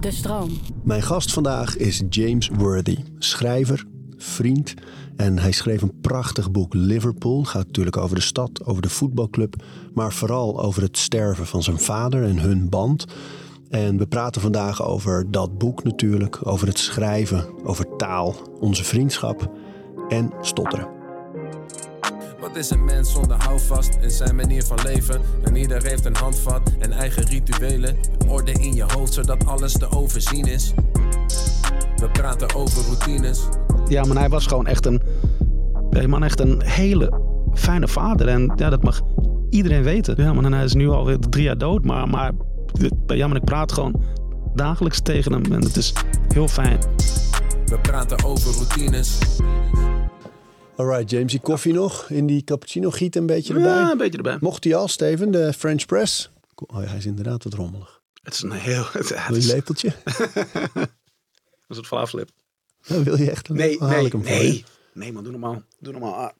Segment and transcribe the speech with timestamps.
[0.00, 0.50] De stroom.
[0.82, 3.86] Mijn gast vandaag is James Worthy, schrijver,
[4.16, 4.74] vriend.
[5.16, 7.44] En hij schreef een prachtig boek Liverpool.
[7.44, 9.62] Gaat natuurlijk over de stad, over de voetbalclub,
[9.94, 13.04] maar vooral over het sterven van zijn vader en hun band.
[13.68, 19.52] En we praten vandaag over dat boek natuurlijk, over het schrijven, over taal, onze vriendschap
[20.08, 20.99] en stotteren.
[22.50, 25.20] Wat is een mens zonder houvast in zijn manier van leven?
[25.42, 27.96] En ieder heeft een handvat en eigen rituelen.
[28.28, 30.74] Orde in je hoofd zodat alles te overzien is.
[31.96, 33.42] We praten over routines.
[33.88, 35.02] Ja, maar hij was gewoon echt een,
[35.90, 37.20] hey man, echt een hele
[37.54, 38.28] fijne vader.
[38.28, 39.00] En ja, dat mag
[39.50, 40.14] iedereen weten.
[40.22, 41.84] Ja, man, en hij is nu alweer drie jaar dood.
[41.84, 42.32] Maar, maar
[43.06, 44.02] ja, maar ik praat gewoon
[44.54, 45.44] dagelijks tegen hem.
[45.44, 45.92] En het is
[46.28, 46.78] heel fijn.
[47.66, 49.18] We praten over routines.
[50.80, 53.72] Alright, James, die koffie nog in die cappuccino giet een beetje erbij.
[53.72, 54.36] Ja, een beetje erbij.
[54.40, 56.30] Mocht hij al, Steven, de French press?
[56.54, 58.00] Oh, ja, hij is inderdaad wat rommelig.
[58.22, 58.84] Het is een heel...
[58.92, 59.94] Het, het Wil je is, een lepeltje?
[60.04, 60.88] dat
[61.68, 62.30] is het vlaaflip.
[62.82, 64.64] Ja, wil je echt een Nee, nee, hem nee.
[64.92, 65.62] Nee man, doe normaal.
[65.78, 66.14] Doe normaal.
[66.14, 66.30] Ah.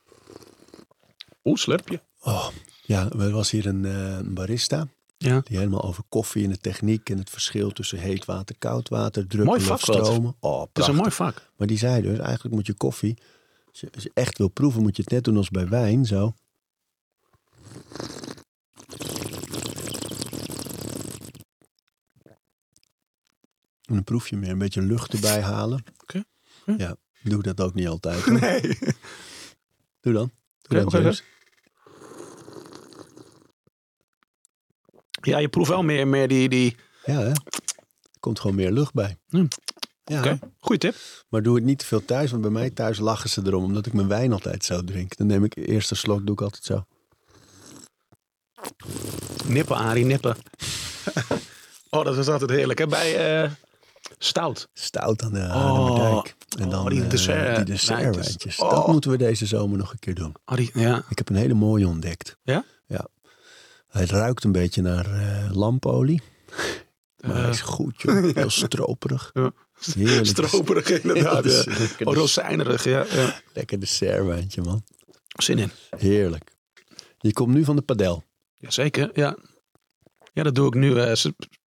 [1.45, 2.01] Oeh, slurpje.
[2.21, 2.49] Oh,
[2.83, 4.89] ja, er was hier een, eh, een barista.
[5.17, 5.41] Ja.
[5.45, 9.27] Die helemaal over koffie en de techniek en het verschil tussen heet water, koud water,
[9.27, 10.35] druppelen Mooi vak stromen.
[10.41, 11.51] Oh, Het is een mooi vak.
[11.57, 13.17] Maar die zei dus, eigenlijk moet je koffie,
[13.71, 16.07] als je, als je echt wil proeven, moet je het net doen als bij wijn,
[16.07, 16.35] zo.
[23.85, 25.85] En dan proef je meer, een beetje lucht erbij halen.
[26.03, 26.25] Oké.
[26.65, 26.75] Hm.
[26.77, 28.23] Ja, doe dat ook niet altijd.
[28.25, 28.41] hoor.
[28.41, 28.61] Nee.
[30.01, 30.31] Doe dan.
[30.63, 31.15] Doe dan.
[35.23, 36.49] Ja, je proeft wel meer, meer die...
[36.49, 36.77] die...
[37.05, 37.29] Ja, hè?
[37.31, 39.17] Er komt gewoon meer lucht bij.
[39.29, 39.47] Hm.
[40.05, 40.95] Ja, Oké, goeie tip.
[41.29, 43.87] maar doe het niet te veel thuis, want bij mij thuis lachen ze erom, omdat
[43.87, 45.17] ik mijn wijn altijd zo drink.
[45.17, 46.85] Dan neem ik de eerste slok, doe ik altijd zo.
[49.47, 50.37] Nippen, Arie, nippen.
[51.91, 52.79] oh, dat is altijd heerlijk.
[52.79, 52.87] Hè?
[52.87, 53.51] Bij eh,
[54.19, 54.69] Stout.
[54.73, 55.51] Stout aan de Oh.
[55.53, 56.35] Haarlemmerdijk.
[56.59, 58.27] En Oh, dan die eh, dessert- die dessertwijntjes.
[58.27, 58.57] wijntjes.
[58.57, 58.89] Dat Oh.
[58.89, 60.35] moeten we deze zomer nog een keer doen.
[60.45, 61.05] Arie, ja.
[61.09, 62.37] Ik heb een hele mooie ontdekt.
[62.43, 62.65] Ja?
[62.87, 63.07] Ja.
[63.89, 66.23] Hij ruikt een beetje naar eh, lampolie.
[67.17, 68.31] Maar hij is goed, joh.
[68.35, 69.31] Heel stroperig.
[69.33, 69.53] Ja.
[69.81, 70.27] Heerlijk.
[70.27, 71.45] Stroperig inderdaad.
[71.99, 73.41] Ja, Oh, rozijnerig, ja, ja.
[73.55, 74.85] lekker dessertwijntje, man.
[75.27, 75.71] Zin in.
[75.97, 76.53] Heerlijk.
[77.19, 78.25] Je komt nu van de padel.
[78.55, 79.37] Jazeker, ja.
[80.33, 81.01] Ja, dat doe ik nu.
[81.01, 81.13] eh,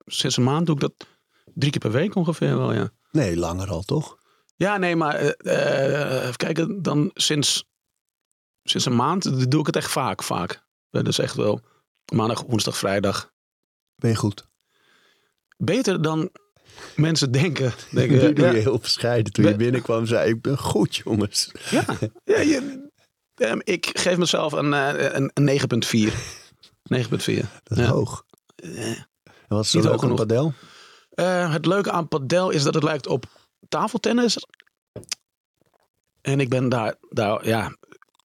[0.06, 0.94] sinds een maand doe ik dat
[1.54, 2.92] drie keer per week ongeveer wel, ja.
[3.12, 4.18] Nee, langer al, toch?
[4.56, 7.66] Ja, nee, maar eh, eh, even kijken, dan sinds,
[8.64, 10.64] sinds een maand doe ik het echt vaak, vaak.
[10.90, 11.62] Dat is echt wel
[12.14, 13.32] maandag, woensdag, vrijdag.
[13.96, 14.48] Ben je goed?
[15.58, 16.30] Beter dan
[16.96, 17.74] mensen denken.
[17.92, 19.34] denken Nu doe je heel bescheiden.
[19.34, 21.52] Toen je binnenkwam, zei ik ben goed, jongens.
[21.70, 21.86] ja,
[22.24, 22.92] ja, je-
[23.64, 26.14] ik geef mezelf een, eh, een, een 9,4.
[26.84, 27.46] 9,4.
[27.64, 28.26] Dat is hoog.
[28.56, 29.06] Eh, En
[29.48, 30.54] wat is Niet hoog aan padel?
[31.10, 33.26] Eh, het leuke aan padel is dat het lijkt op
[33.70, 34.38] tafeltennis.
[36.22, 37.78] En ik ben daar, daar ja,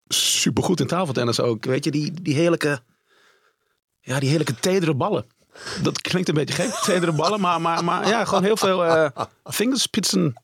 [0.08, 1.64] supergoed in tafeltennis ook.
[1.64, 2.80] Weet je, die, die heerlijke,
[4.00, 5.26] ja, die heerlijke tedere ballen.
[5.82, 7.40] Dat klinkt een beetje gek, tedere ballen.
[7.40, 9.10] Maar, maar, maar ja, gewoon heel veel eh
[9.44, 10.34] vingerspitsen,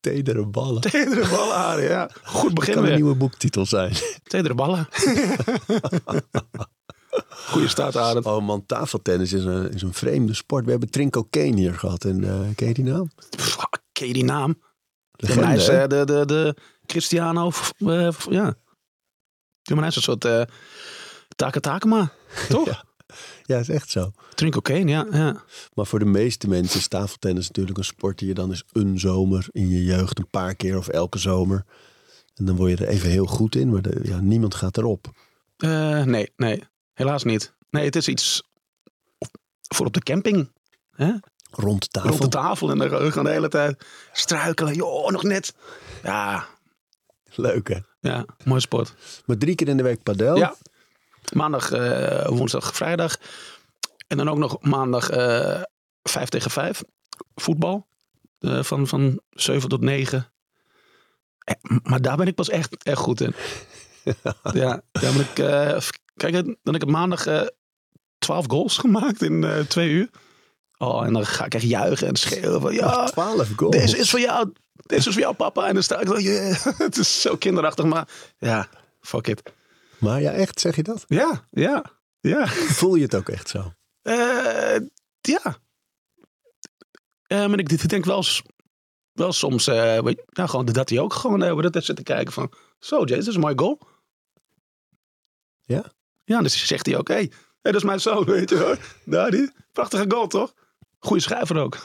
[0.00, 0.80] Tedere ballen.
[0.80, 3.92] tedere ballen, Arie, Ja, goed Dat begin kan een nieuwe boektitel zijn.
[4.22, 4.88] Tedere ballen.
[7.48, 8.26] Goeie start, Arend.
[8.26, 10.64] Oh man, tafeltennis is een, is een vreemde sport.
[10.64, 12.04] We hebben Trinko Kane hier gehad.
[12.04, 13.10] En eh ken je die naam?
[13.36, 13.56] Pff,
[13.92, 14.62] Ken je die naam?
[15.12, 16.56] Legende, hij is eh, de, de, de
[16.86, 17.50] Cristiano,
[18.30, 18.54] ja.
[19.62, 20.26] Ja, maar hij is een soort
[21.36, 22.12] Taka Takema,
[22.48, 22.66] toch?
[22.66, 22.84] Ja.
[23.42, 24.12] Ja, is echt zo.
[24.34, 25.42] Drink Kane, ja, ja.
[25.74, 28.98] Maar voor de meeste mensen is tafeltennis natuurlijk een sport die je dan eens een
[28.98, 31.64] zomer in je jeugd een paar keer of elke zomer.
[32.34, 35.10] En dan word je er even heel goed in, maar de- ja, niemand gaat erop.
[35.56, 36.62] Eh, nee, nee,
[36.94, 37.52] helaas niet.
[37.70, 38.42] Nee, het is iets
[39.74, 40.50] voor op de camping.
[40.90, 41.12] Hè?
[41.50, 42.10] Rond de tafel.
[42.10, 44.74] Rond de tafel en dan gaan de hele tijd struikelen.
[44.74, 45.54] Joh, nog net.
[46.02, 46.46] Ja,
[47.34, 47.78] Leuk hè?
[48.00, 48.94] ja, mooi sport.
[49.26, 50.36] Maar drie keer in de week padel.
[50.36, 50.54] Ja.
[51.32, 53.16] Maandag, eh, woensdag, vrijdag.
[54.06, 55.62] En dan ook nog maandag eh
[56.02, 56.82] 5 tegen 5.
[57.34, 57.86] Voetbal.
[58.38, 60.32] Eh, van, van 7 tot 9.
[61.38, 63.34] Eh, maar daar ben ik pas echt, echt goed in.
[64.52, 67.46] ja, ja maar ik, eh, even kijken, dan heb ik maandag eh
[68.18, 70.10] 12 goals gemaakt in eh twee uur.
[70.78, 73.76] Oh, en dan ga ik echt juichen en schreeuwen van ja, 12 goals.
[73.76, 74.52] deze is voor jou.
[74.72, 75.66] Deze is voor jou, papa.
[75.66, 76.64] En dan sta ik zo, yeah.
[76.78, 78.08] het is zo kinderachtig, maar
[78.38, 78.68] ja,
[79.00, 79.42] fuck it.
[79.98, 81.04] Maar ja, echt, zeg je dat?
[81.08, 81.84] Ja, ja,
[82.20, 82.46] ja.
[82.46, 83.72] Voel je het ook echt zo?
[84.02, 84.80] Eh,
[85.20, 85.58] ja.
[87.28, 88.24] Maar ik ik denk wel,
[89.12, 92.02] wel soms, eh, weet je, nou, gewoon dat hij ook gewoon uh, dat zit te
[92.02, 93.80] kijken van, zo Jay, dat is mooi goal.
[95.64, 95.92] Ja?
[96.24, 97.30] Ja, dus zegt hij ook, hé, hey,
[97.60, 98.56] hey, dat is mijn zoon, weet je
[99.04, 99.30] hoor.
[99.30, 100.54] Die, prachtige goal toch?
[100.98, 101.78] Goeie schrijver ook.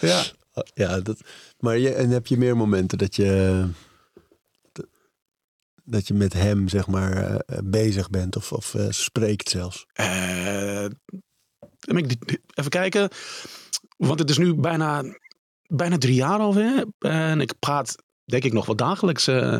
[0.00, 0.22] ja.
[0.74, 1.20] Ja, dat,
[1.58, 3.64] maar je, en heb je meer momenten dat je,
[5.90, 9.86] dat je met hem, zeg maar, eh, bezig bent of, of eh, spreekt zelfs?
[9.92, 10.84] Eh,
[12.54, 13.08] even kijken.
[13.96, 15.02] Want het is nu bijna,
[15.66, 16.86] bijna drie jaar alweer.
[16.98, 19.26] En ik praat, denk ik, nog wel dagelijks.
[19.26, 19.54] eh,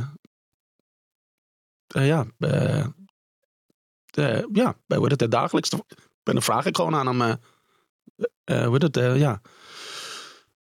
[1.86, 2.86] eh, ja, eh,
[4.10, 5.70] eh, ja, bij hoe het, dagelijks.
[5.70, 5.82] En
[6.36, 7.22] dan vraag ik gewoon aan hem.
[7.22, 7.34] eh
[8.44, 9.40] eh, hoe het, eh, ja.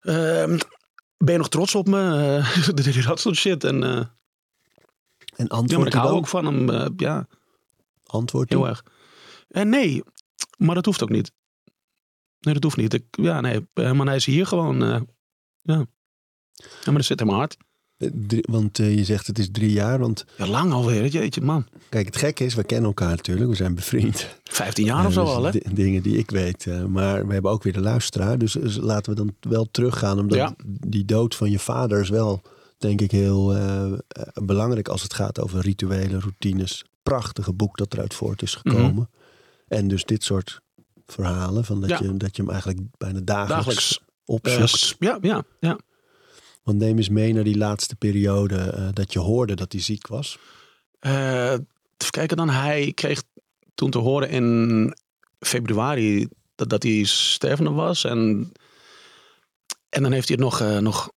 [0.01, 0.59] Ehm,
[1.17, 2.01] ben je nog trots op me?
[2.39, 3.65] Eh, dat soort shit.
[3.65, 3.83] En,
[5.37, 6.71] eh, En ja, maar antwoord ik hou ook van hem.
[6.71, 7.27] eh, ja,
[8.07, 8.85] Antwoord heel erg.
[9.49, 10.03] En nee,
[10.59, 11.33] maar dat hoeft ook niet.
[12.41, 12.95] Nee, dat hoeft niet.
[12.95, 14.83] Ik, ja, nee, eh, maar hij is hier gewoon.
[14.83, 15.01] eh,
[15.63, 15.75] ja.
[16.55, 17.21] ja, maar dat zit.
[17.21, 19.99] Eh, drie- want eh, je zegt het is drie jaar.
[19.99, 21.07] Want Ja, lang alweer.
[21.07, 21.67] Jeetje, man.
[21.89, 23.49] kijk, het gekke is, we kennen elkaar natuurlijk.
[23.51, 24.39] We zijn bevriend.
[24.45, 25.51] 15 jaar of zo Eh, dus al, hè?
[25.51, 26.67] di- Dingen die ik weet.
[26.67, 28.39] eh, maar we hebben ook weer de luisteraar.
[28.39, 30.19] Dus, dus laten we dan wel teruggaan.
[30.19, 30.55] Omdat Ja.
[30.87, 32.43] die dood van je vader is wel,
[32.79, 33.99] denk ik, heel eh, eh,
[34.43, 36.85] belangrijk als het gaat over rituelen, routines.
[37.03, 39.11] Prachtige boek dat eruit voort is gekomen.
[39.69, 40.61] En dus dit soort
[41.07, 41.65] verhalen.
[41.65, 42.05] Van dat, Mhm.
[42.05, 42.11] Ja.
[42.13, 43.99] je, dat je hem eigenlijk bijna dagelijks, Dagelijks.
[43.99, 44.97] eh, opzoekt.
[44.99, 45.79] ja, ja, ja.
[46.63, 50.39] Want neem eens mee naar die laatste periode dat je hoorde dat hij ziek was.
[51.01, 51.67] Even
[52.11, 52.49] kijken dan.
[52.51, 53.23] Hij kreeg
[53.75, 54.95] toen te horen in
[55.39, 58.05] februari dat, dat hij stervende was.
[58.05, 58.53] En,
[59.89, 61.11] en dan heeft hij het nog, nog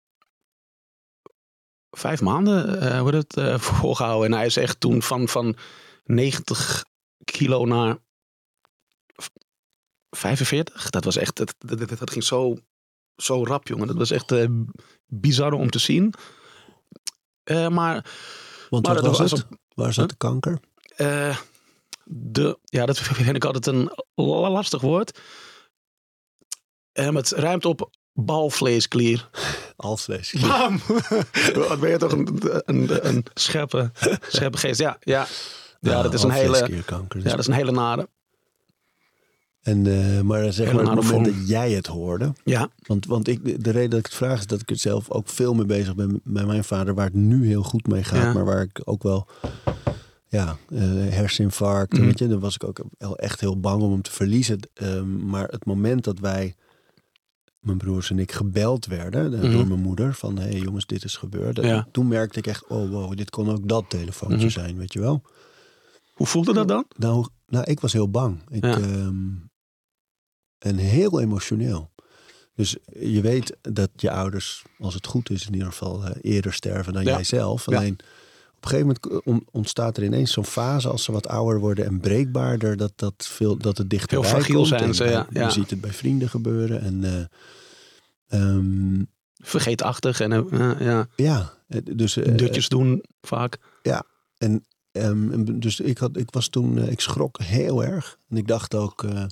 [1.99, 4.31] vijf maanden eh wordt het, eh, volgehouden.
[4.31, 5.57] En hij is echt toen van, van
[6.05, 6.85] 90
[7.25, 7.99] kilo naar
[10.11, 10.91] 45.
[10.91, 11.55] Dat was echt, dat,
[11.99, 12.57] dat, ging zo,
[13.17, 13.87] zo rap, jongen.
[13.87, 14.47] Dat was echt eh,
[15.07, 16.15] bizar om te zien.
[17.45, 18.05] Maar Want Maar
[18.71, 19.47] wat dat was was het?
[19.75, 20.61] Waar zat de kanker?
[22.05, 25.21] de, ja, dat vind ik altijd een la- lastig woord.
[26.93, 29.29] Maar het ruimt op balvleesklier.
[29.77, 30.35] Alvlees.
[30.41, 30.81] Bam!
[31.69, 32.29] Wat ben je toch een,
[32.65, 33.91] een, een scherpe,
[34.29, 34.81] scherpe geest.
[34.81, 35.27] Ja, ja.
[35.81, 37.21] ja, dat is een hele, Alvleesklierkanker.
[37.23, 38.09] ja, dat is een hele nare.
[39.63, 42.33] En, eh, maar zeg maar, op het moment dat jij het hoorde.
[42.45, 45.11] Ja, Want, want ik, de reden dat ik het vraag is dat ik er zelf
[45.11, 46.95] ook veel mee bezig ben met mijn vader.
[46.95, 48.23] Waar het nu heel goed mee gaat.
[48.23, 48.33] Ja.
[48.33, 49.27] Maar waar ik ook wel
[50.29, 51.93] ja, eh, herseninfarct.
[51.93, 52.05] Mhm.
[52.05, 52.81] Weet je, dan was ik ook
[53.17, 54.59] echt heel bang om hem te verliezen.
[54.75, 56.55] Ehm, maar het moment dat wij,
[57.67, 59.51] mijn broers en ik, gebeld werden eh, Mhm.
[59.53, 60.15] door mijn moeder.
[60.15, 61.57] Van, hé hey, jongens, dit is gebeurd.
[61.57, 61.89] Ja.
[61.93, 64.49] Toen merkte ik echt, oh wow, dit kon ook dat telefoontje Mhm.
[64.49, 65.23] zijn, weet je wel.
[66.13, 66.85] hoe voelde dat dan?
[66.97, 68.43] Nou, nou ik was heel bang.
[68.51, 68.77] Ik, Ja.
[68.79, 69.17] ehm,
[70.59, 71.91] en heel emotioneel.
[72.55, 76.53] Dus je weet dat je ouders, als het goed is, in ieder geval eh, eerder
[76.53, 77.11] sterven dan Ja.
[77.11, 77.69] jijzelf.
[77.69, 77.99] Alleen
[78.73, 82.01] een gegeven moment on- ontstaat er ineens zo'n fase als ze wat ouder worden en
[82.01, 84.69] breekbaarder, dat, dat, veel, dat het dichterbij Heel fragiel komt.
[84.69, 85.45] zijn En ze, ja, ja.
[85.45, 86.81] Je ziet het bij vrienden gebeuren.
[86.81, 89.03] En eh, ehm,
[89.43, 93.59] Vergeetachtig en eh, ja, ja, eh, dus eh, dutjes doen vaak.
[94.39, 98.19] En ehm, dus ik, had, ik was toen, eh, ik schrok heel erg.
[98.29, 99.25] En ik dacht ook, eh,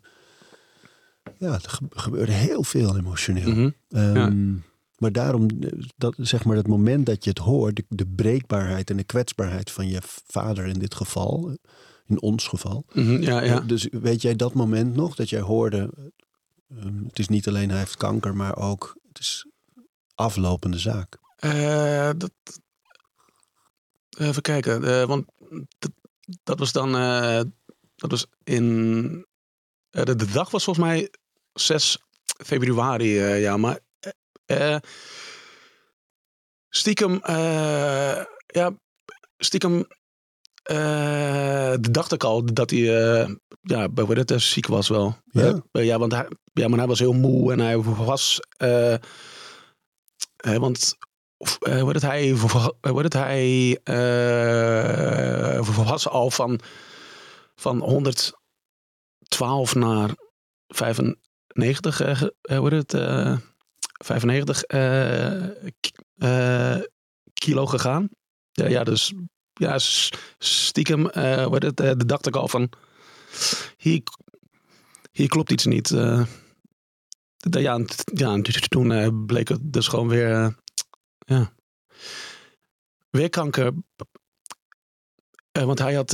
[1.39, 3.49] ja, er ge- gebeurde heel veel emotioneel.
[3.51, 3.71] Mhm.
[3.91, 4.55] Ehm,
[5.05, 8.91] Maar daarom, eh, dat, zeg maar, het moment dat je het hoort, de, de breekbaarheid
[8.91, 11.55] en de kwetsbaarheid van je vader in dit geval, eh,
[12.07, 12.85] in ons geval.
[12.93, 13.61] Mhm, ja, ja.
[13.61, 16.13] Eh, Dus weet jij dat moment nog, dat jij hoorde,
[16.69, 19.47] ehm, het is niet alleen hij heeft kanker, maar ook, het is
[20.15, 21.19] aflopende zaak.
[22.19, 22.33] Dat,
[24.19, 25.27] even kijken, want
[25.79, 25.91] dat,
[26.43, 26.93] dat was dan,
[27.97, 29.27] dat was in,
[29.91, 31.11] de, de dag was volgens mij
[31.53, 31.99] 6
[32.45, 33.79] februari, ja, maar
[34.47, 34.77] eh,
[36.69, 38.73] stiekem, eh, ja,
[39.37, 39.87] stiekem
[40.63, 42.81] eh, dacht ik al dat hij,
[43.61, 45.17] ja, bij het, eh, ziek was wel.
[45.31, 45.63] Ja?
[45.83, 48.41] Ja, want hij, ja, maar hij was heel moe en hij was,
[50.59, 50.95] want
[51.61, 56.61] eh, hoe het, hij, hoe heet het, hij eh, was al van,
[57.55, 60.11] van 112 naar
[60.69, 63.37] 95, eh, ge- eh, hoe heet het, eh,
[64.03, 65.45] 95 eh,
[66.17, 66.83] eh,
[67.33, 68.09] kilo gegaan.
[68.53, 69.13] Ja, ja, dus
[69.53, 69.79] ja,
[70.39, 71.09] stiekem,
[71.53, 72.71] heet het, eh, dacht ik al van,
[73.77, 74.03] hier,
[75.13, 75.87] hier klopt iets niet.
[77.51, 80.57] D- ja, ja, toen bleek het dus gewoon weer,
[81.19, 81.53] ja,
[83.11, 83.73] weer kanker.
[85.53, 86.11] Want hij had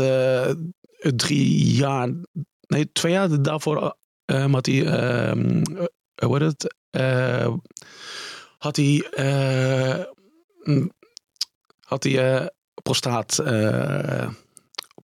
[1.16, 2.14] drie jaar,
[2.66, 3.96] nee, twee jaar daarvoor
[4.52, 5.86] had hij, eh, eh,
[6.24, 7.54] hoe heet het, eh,
[8.58, 9.06] had hij,
[10.62, 10.92] mm,
[11.80, 12.46] had hij eh,
[12.82, 13.42] prostaat,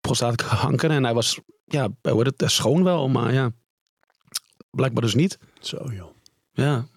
[0.02, 3.52] prostaatkanker en hij was, ja, hoe het, schoon wel, maar ja.
[4.70, 5.38] blijkbaar dus niet.
[5.60, 6.10] Zo joh.
[6.52, 6.88] Ja, En,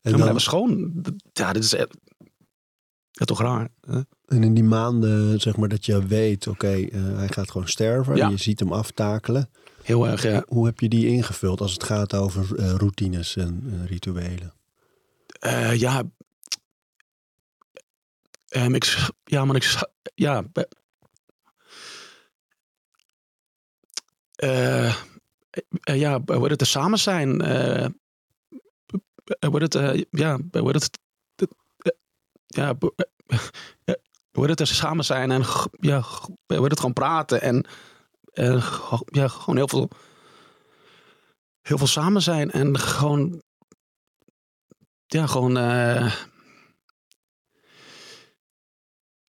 [0.00, 1.02] ja maar dan, hij was schoon.
[1.32, 3.68] Ja, dit is ja, toch raar.
[3.80, 4.00] hè?
[4.26, 8.16] en in die maanden, zeg maar, dat je weet, oké, hij gaat gewoon sterven.
[8.16, 8.28] Ja.
[8.28, 9.50] Je ziet hem aftakelen.
[9.84, 10.44] Heel erg, ja.
[10.48, 14.52] Hoe heb je die ingevuld als het gaat over eh, routines en eh, rituelen?
[15.40, 16.02] Eh, ja.
[18.48, 19.82] Ehm, ik, ja, maar ik.
[20.14, 20.44] Ja.
[25.82, 27.36] ja, wordt het er samen zijn?
[29.40, 30.06] wordt het.
[30.10, 30.98] ja, wordt het.
[32.46, 32.74] ja,
[34.32, 35.44] wordt het er samen zijn en.
[35.80, 36.04] Ja,
[36.46, 37.66] wordt het gewoon praten en.
[38.34, 38.62] En
[39.04, 39.88] ja, gewoon heel veel.
[41.60, 43.42] Heel veel samen zijn en gewoon
[45.06, 46.14] ja, gewoon eh,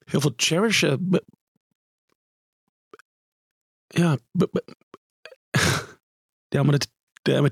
[0.05, 1.09] heel veel cherishen.
[1.11, 1.25] Be-
[3.87, 4.65] ja, be- be-
[6.55, 6.91] ja, maar het,
[7.23, 7.49] ja,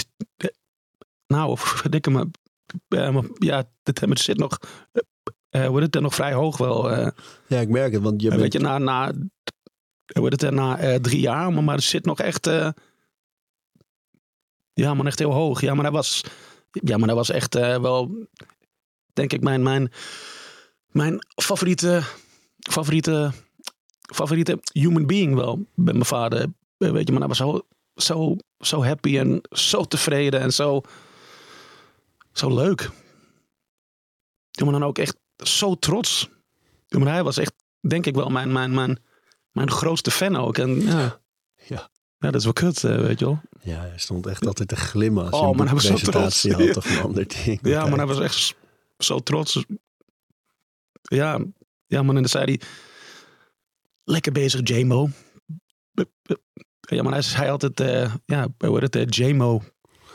[1.26, 2.30] nou, verdikke me,
[2.88, 4.58] ja, maar, ja, het, het zit nog,
[5.48, 6.90] eh, wordt het er nog vrij hoog wel.
[6.90, 7.10] eh.
[7.46, 8.40] Ja, ik merk het, want je bent...
[8.40, 9.12] weet je, na, na,
[10.20, 12.68] wordt het na eh, drie jaar, maar, maar het zit nog echt, eh,
[14.72, 15.60] ja, maar echt heel hoog.
[15.60, 16.24] Ja, maar hij was,
[16.70, 18.28] ja, maar hij was echt eh, wel,
[19.12, 19.92] denk ik, mijn, mijn,
[20.86, 22.02] mijn favoriete,
[22.58, 23.32] favoriete,
[24.14, 25.66] favoriete human being wel.
[25.74, 27.60] Bij mijn vader, weet je, maar hij was zo,
[27.94, 30.80] zo, zo happy en zo tevreden en zo,
[32.32, 32.90] zo leuk.
[34.64, 36.28] Maar dan ook echt zo trots.
[36.88, 38.98] Maar hij was echt, denk ik wel, mijn, mijn, mijn,
[39.52, 40.58] mijn grootste fan ook.
[40.58, 41.20] En ja,
[41.66, 41.90] Ja.
[42.18, 43.40] ja dat is wel kut, eh, weet je wel.
[43.62, 45.92] Ja, hij stond echt altijd te glimmen als Oh, je een maar hij was zo
[45.94, 46.66] presentatie trots.
[46.66, 47.58] had of een ander ding.
[47.62, 48.54] Ja, maar hij was echt
[48.98, 49.64] zo trots.
[51.02, 51.44] Ja,
[51.86, 52.60] ja man, en dan zei hij...
[54.04, 56.36] Lekker bezig, b-
[56.80, 57.80] Ja, maar hij zei altijd...
[57.80, 58.96] eh ja, hoe heet het?
[59.18, 59.62] eh, J-Mo.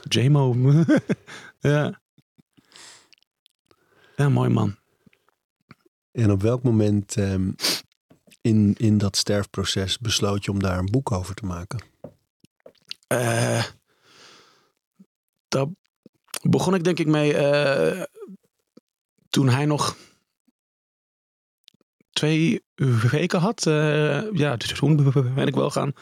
[0.10, 0.56] J-Mo.
[1.60, 2.02] ja.
[4.16, 4.76] Ja, mooi man.
[6.12, 7.52] En op welk moment ehm,
[8.42, 11.80] in, in dat sterfproces besloot je om daar een boek over te maken?
[13.08, 13.64] Eh,
[15.48, 15.66] daar
[16.42, 18.04] begon ik denk ik mee eh,
[19.30, 19.98] toen hij nog
[22.10, 22.64] twee
[23.12, 23.66] weken had.
[23.66, 25.94] Eh, ja, dus toen ben ik wel gaan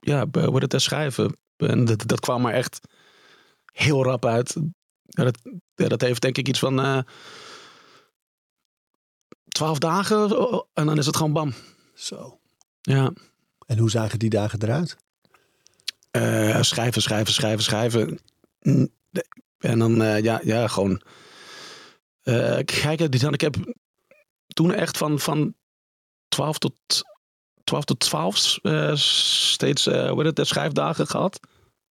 [0.00, 1.36] ja, worden te schrijven.
[1.56, 2.80] En dat, dat kwam er echt
[3.72, 4.56] heel rap uit.
[5.04, 5.38] Ja, dat,
[5.74, 7.04] dat heeft denk ik iets van
[9.60, 10.30] twaalf dagen
[10.74, 11.52] en dan is het gewoon bam.
[11.94, 12.40] Zo.
[12.80, 13.12] Ja.
[13.66, 14.96] En hoe zagen die dagen eruit?
[16.10, 18.18] Eh, schrijven, schrijven, schrijven, schrijven.
[18.60, 18.88] Mm,
[19.58, 21.02] En dan, eh, ja, ja, gewoon.
[22.22, 23.56] eh kijken, die dan, ik heb
[24.46, 25.54] toen echt van, van
[26.28, 26.74] 12 tot
[27.64, 31.40] 12 tot 12 eh, steeds eh, hoe het, eh, schrijfdagen gehad.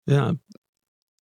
[0.04, 0.34] Ja.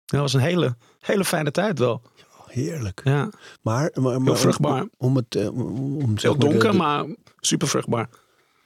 [0.05, 2.01] Dat was een hele, hele fijne tijd wel.
[2.51, 3.01] Heerlijk.
[3.03, 3.29] Ja.
[3.61, 4.87] Maar, maar, maar Heel vruchtbaar.
[4.97, 7.05] Om, het, eh, om, Heel maar de- donker, de- maar
[7.39, 8.09] super vruchtbaar.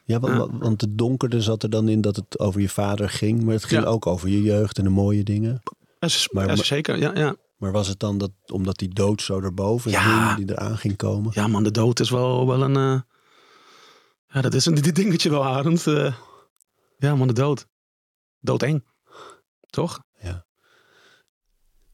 [0.04, 0.58] Ja, want, Ja.
[0.58, 3.42] want het donkerde zat er dan in dat het over je vader ging.
[3.42, 3.88] Maar het ging Ja.
[3.88, 5.62] ook over je jeugd en de mooie dingen.
[5.98, 7.36] Ja, Maar- zeker, ja, ja.
[7.56, 10.34] Maar was het dan dat, omdat die dood zo erboven Ja.
[10.34, 11.30] hing, die eraan ging komen?
[11.34, 12.76] Ja, man, de dood is wel, wel een.
[12.76, 13.00] eh,
[14.28, 15.86] Ja, dat is een dit dingetje wel, Arend.
[15.86, 16.14] Eh,
[16.98, 17.66] ja, man, de dood.
[18.40, 18.84] Doodeng.
[19.70, 20.02] Toch?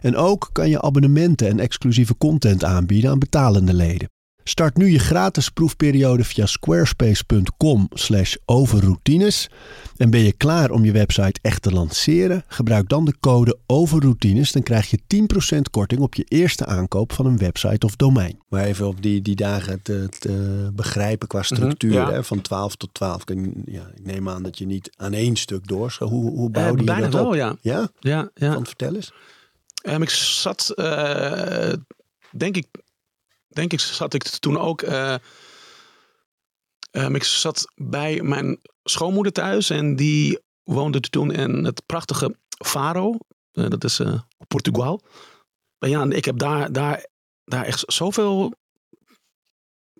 [0.00, 4.08] En ook kan je abonnementen en exclusieve content aanbieden aan betalende leden.
[4.44, 9.48] Start nu je gratis proefperiode via squarespace.com slash overroutines.
[9.96, 12.44] En ben je klaar om je website echt te lanceren?
[12.46, 14.52] Gebruik dan de code overroutines.
[14.52, 14.98] Dan krijg je
[15.56, 18.38] 10% korting op je eerste aankoop van een website of domein.
[18.48, 21.92] Maar even op die, die dagen te, te begrijpen qua structuur.
[21.92, 22.10] ja.
[22.12, 23.24] hè, van 12 tot 12.
[23.24, 25.96] Kan- Ja, ik neem aan dat je niet aan één stuk door.
[25.98, 27.26] Hoe, hoe Eh, bouwde je bijna dat op?
[27.26, 27.56] wel, ja.
[27.60, 27.88] Ja?
[28.00, 28.54] Ja, ja.
[28.54, 29.12] Want vertel eens.
[29.80, 31.72] Ehm, ik zat, eh,
[32.30, 32.66] denk ik,
[33.48, 34.82] denk ik, zat ik toen ook.
[34.82, 35.14] eh,
[36.90, 43.16] ehm, ik zat bij mijn schoonmoeder thuis en die woonde toen in het prachtige Faro.
[43.52, 44.00] Eh, dat is
[44.48, 45.02] Portugal.
[45.78, 47.06] Ja, ik heb daar, daar,
[47.44, 48.54] daar echt zoveel.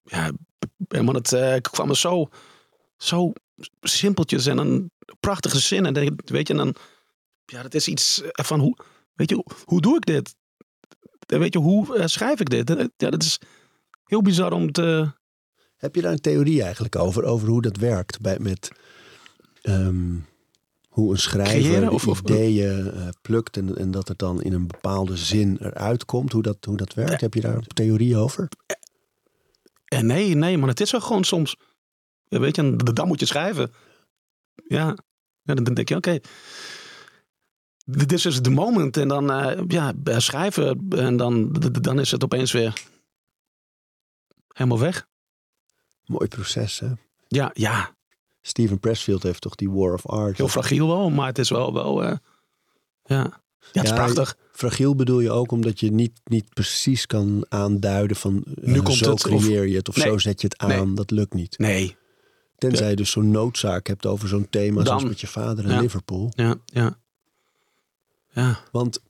[0.03, 0.31] Ja,
[1.03, 2.29] man, het kwam me zo,
[2.97, 3.33] zo
[3.81, 5.87] simpeltjes en een prachtige zin.
[5.87, 6.75] En weet je, dan,
[7.45, 8.77] ja, dat is iets van hoe,
[9.21, 10.35] weet je, hoe doe ik dit?
[11.27, 12.69] Weet je, hoe eh, schrijf ik dit?
[12.97, 13.41] Ja, dat is
[14.05, 15.13] heel bizar om te...
[15.77, 17.25] Heb je daar een theorie eigenlijk over?
[17.25, 18.71] Over hoe dat werkt bij, met
[19.63, 20.17] ehm,
[20.89, 24.43] hoe een schrijver Creëren de of- of- ideeën eh, plukt en, en dat het dan
[24.43, 26.33] in een bepaalde zin eruit komt?
[26.33, 27.21] Hoe dat, hoe dat werkt?
[27.21, 28.49] Heb je daar een theorie over?
[29.85, 31.57] En nee, nee, maar het is wel gewoon soms.
[32.29, 33.73] Weet je, dan moet je schrijven.
[34.69, 34.97] Ja,
[35.43, 36.19] ja dan denk je, oké.
[37.91, 38.97] Dit is dus de moment.
[38.97, 40.87] En dan eh, ja, eh, schrijven.
[40.91, 42.83] En dan, dan is het opeens weer
[44.53, 45.09] helemaal weg.
[46.05, 46.89] Mooi proces, hè?
[47.29, 47.95] Ja, ja,
[48.41, 50.37] Steven Pressfield heeft toch die War of Art?
[50.37, 51.11] heel fragiel wel.
[51.11, 52.17] Maar het is wel, wel eh,
[53.05, 53.17] ja.
[53.17, 53.41] ja,
[53.73, 54.37] het is Ja, prachtig.
[54.53, 59.11] Fragiel bedoel je ook omdat je niet, niet precies kan aanduiden van Nu komt zo
[59.11, 60.07] het, creëer je het of Nee.
[60.07, 60.69] zo zet je het aan.
[60.69, 60.95] Nee.
[60.95, 61.59] Dat lukt niet.
[61.59, 61.97] Nee,
[62.59, 64.87] Tenzij je dus zo'n noodzaak hebt over zo'n thema Dan.
[64.87, 65.81] zoals met je vader in Ja.
[65.81, 66.33] Liverpool.
[66.35, 66.99] ja, ja.
[68.33, 69.01] Ja, Want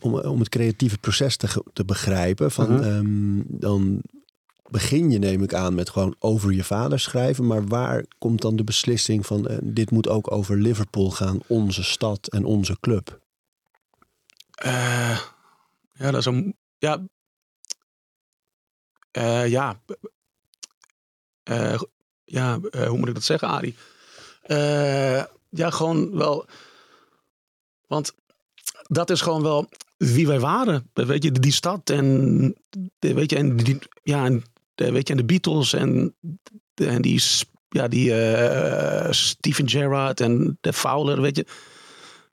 [0.00, 2.82] om, om het creatieve proces te, te begrijpen, van, Mhm.
[2.82, 4.02] ehm, dan
[4.70, 7.46] begin je neem ik aan met gewoon over je vader schrijven.
[7.46, 11.82] Maar waar komt dan de beslissing van eh, dit moet ook over Liverpool gaan, onze
[11.82, 13.20] stad en onze club?
[14.50, 15.20] Eh,
[15.92, 16.56] ja, dat is een.
[16.78, 17.04] Ja.
[19.10, 19.80] Eh, ja.
[21.42, 21.80] Eh,
[22.24, 23.76] ja, eh, hoe moet ik dat zeggen, Arie?
[24.42, 26.46] Eh, ja, gewoon wel.
[27.86, 28.14] Want
[28.92, 30.90] dat is gewoon wel wie wij waren.
[30.92, 32.54] Weet je, die stad en.
[32.98, 33.78] Weet je, en die.
[34.02, 34.44] Ja, en,
[34.74, 36.14] weet je, en de Beatles en.
[36.74, 37.22] En die.
[37.68, 38.14] Ja, die.
[38.14, 41.46] eh, Steven Gerrard en de Fowler, weet je.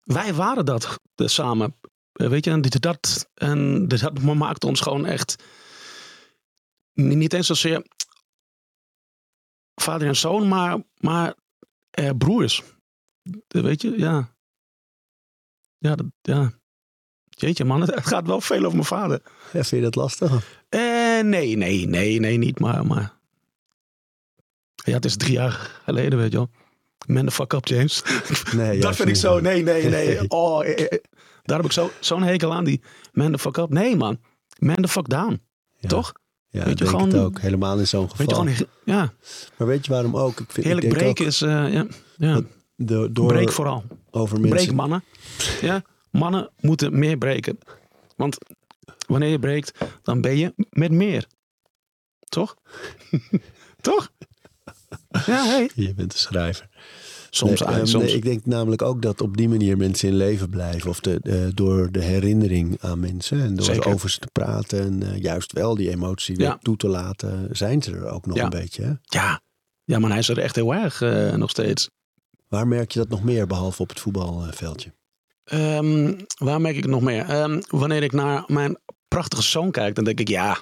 [0.03, 1.75] Wij waren dat samen.
[2.11, 5.43] Weet je, en dat, en dat maakt ons gewoon echt
[6.93, 7.85] ni- niet eens zozeer
[9.75, 11.35] vader en zoon, maar, maar
[11.89, 12.63] eh, broers.
[13.47, 14.35] Weet je, ja.
[15.77, 16.51] Ja, dat, ja.
[17.29, 19.21] Jeetje man, het gaat wel veel over mijn vader.
[19.45, 20.31] Ja, vind je dat lastig?
[20.69, 20.79] Eh,
[21.21, 23.15] nee, nee, nee, nee, niet, maar, maar...
[24.75, 26.49] Ja, het is drie jaar geleden, weet je wel.
[27.07, 28.03] Man the fuck up, James.
[28.55, 30.19] Nee, dat vind ik zo, nee, nee, nee.
[30.29, 30.99] Oh, eh, eh,
[31.43, 32.81] daar heb ik zo- zo'n hekel aan, die
[33.13, 33.69] man the fuck up.
[33.69, 34.19] Nee, man.
[34.59, 35.41] Man the fuck down.
[35.79, 35.89] Ja.
[35.89, 36.13] Toch?
[36.49, 37.39] Ja, Weet je, denk gewoon- het ook.
[37.39, 38.43] Helemaal in zo'n Weet je, geval.
[38.45, 39.13] gewoon, ja,
[39.57, 40.39] Maar weet je waarom ook?
[40.39, 41.85] Ik vind, heerlijk ik breken ook is, eh, ja,
[42.17, 42.41] ja.
[42.75, 43.83] door, door breek vooral.
[44.17, 44.57] Over mensen...
[44.57, 45.03] Breek mannen.
[45.61, 47.57] Ja, mannen moeten meer breken.
[48.15, 48.37] Want
[49.07, 49.71] wanneer je breekt,
[50.03, 51.27] dan ben je met meer.
[52.29, 52.55] Toch?
[53.81, 54.11] Toch?
[55.25, 55.69] Ja, hey.
[55.75, 56.67] Je bent een schrijver.
[57.29, 58.03] Soms, Nee, ehm, soms.
[58.03, 60.89] nee, ik denk namelijk ook dat op die manier mensen in leven blijven.
[60.89, 63.41] Of de, eh, door de herinnering aan mensen.
[63.41, 63.93] En door Zeker.
[63.93, 64.79] over ze te praten.
[64.79, 67.47] En eh, juist wel die emotie weer toe te laten.
[67.51, 68.43] Zijn ze er ook nog Ja.
[68.43, 68.83] een beetje.
[68.83, 68.91] Hè?
[69.03, 69.41] Ja.
[69.83, 71.89] ja, maar hij is er echt heel erg eh, nog steeds.
[72.47, 74.93] Waar merk je dat nog meer behalve op het voetbalveldje?
[75.43, 77.25] Ehm, waar merk ik het nog meer?
[77.25, 80.57] Ehm, wanneer ik naar mijn prachtige zoon kijk, dan denk ik, ja,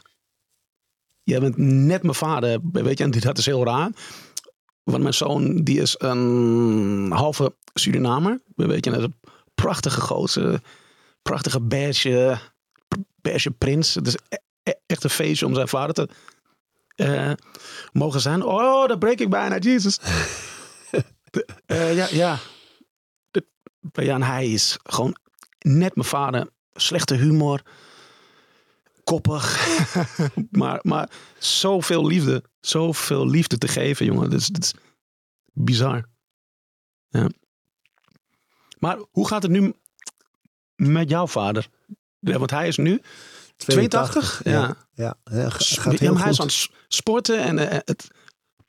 [1.23, 2.59] jij bent net mijn vader.
[2.71, 3.89] Weet je, en dat is heel raar.
[4.83, 8.41] Want mijn zoon, die is een halve Surinamer.
[8.55, 10.61] Weet je, en dat is een prachtige gozer.
[11.21, 12.37] Prachtige beige,
[13.21, 13.95] beige prins.
[13.95, 16.09] Het is e- e- echt een feestje om zijn vader te
[16.95, 17.31] eh,
[17.91, 18.43] mogen zijn.
[18.43, 19.99] Oh, daar breek ik bijna, Jesus.
[21.65, 22.37] Eh, ja, ja.
[23.31, 23.45] De-
[23.91, 25.15] ja, en hij is gewoon
[25.59, 26.49] net mijn vader.
[26.73, 27.61] Slechte humor.
[29.03, 29.67] Koppig.
[30.51, 32.43] maar, maar zoveel liefde.
[32.59, 34.29] Zoveel liefde te geven, jongen.
[34.29, 34.73] Dat is, dat is
[35.53, 36.05] bizar.
[37.09, 37.29] Ja.
[38.79, 39.73] Maar hoe gaat het nu
[40.75, 41.67] met jouw vader?
[42.19, 43.01] Ja, want hij is nu
[43.55, 44.43] 82?
[44.43, 44.51] Ja.
[44.51, 44.77] Ja.
[44.93, 48.07] Ja, ja, gaat ja, heel maar hij is aan het sporten en eh, het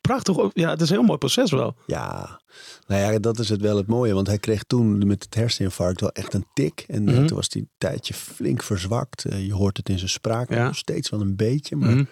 [0.07, 0.37] prachtig.
[0.53, 1.75] Ja, het is een heel mooi proces wel.
[1.87, 2.41] Ja,
[2.87, 4.15] nou ja, dat is het wel het mooie.
[4.15, 6.85] Want hij kreeg toen met het herseninfarct wel echt een tik.
[6.89, 7.27] En eh, Mhm.
[7.27, 9.25] toen was hij een tijdje flink verzwakt.
[9.25, 10.65] Eh, je hoort het in zijn spraak Ja.
[10.67, 11.77] nog steeds wel een beetje.
[11.77, 12.05] Maar Mhm.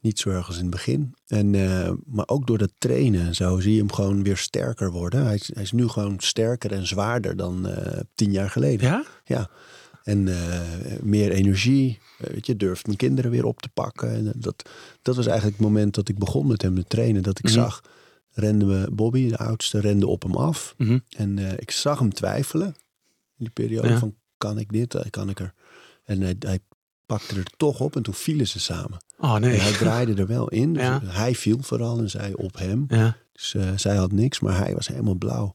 [0.00, 1.14] niet zo erg als in het begin.
[1.26, 4.90] En, eh, maar ook door dat trainen en zo zie je hem gewoon weer sterker
[4.90, 5.24] worden.
[5.24, 7.68] Hij is, hij is nu gewoon sterker en zwaarder dan
[8.14, 8.88] tien jaar geleden.
[8.88, 9.04] Ja?
[9.24, 9.50] Ja.
[10.10, 10.60] En eh,
[11.02, 11.98] meer energie.
[12.18, 14.10] Eh, weet je, durft mijn kinderen weer op te pakken.
[14.10, 14.68] En eh, dat,
[15.02, 17.22] dat was eigenlijk het moment dat ik begon met hem te trainen.
[17.22, 17.52] Dat ik Mhm.
[17.54, 17.82] zag,
[18.30, 20.74] renden we, Bobby, de oudste, rende op hem af.
[20.78, 20.98] Mhm.
[21.16, 22.66] En ik zag hem twijfelen.
[22.66, 22.74] In
[23.46, 23.98] die periode Ja.
[23.98, 25.54] van, kan ik dit, kan ik er?
[26.04, 26.58] En hij, hij
[27.06, 28.98] pakte er toch op en toen vielen ze samen.
[29.18, 29.54] Oh nee.
[29.54, 30.72] En hij draaide er wel in.
[30.74, 31.00] Dus Ja.
[31.04, 32.84] Hij viel vooral en zij op hem.
[32.88, 33.16] Ja.
[33.32, 35.54] Dus zij had niks, maar hij was helemaal blauw.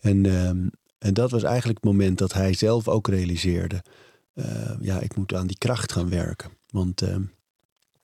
[0.00, 0.66] En, ehm,
[1.00, 3.82] en dat was eigenlijk het moment dat hij zelf ook realiseerde...
[4.34, 6.50] eh, ja, ik moet aan die kracht gaan werken.
[6.70, 7.22] Want ehm,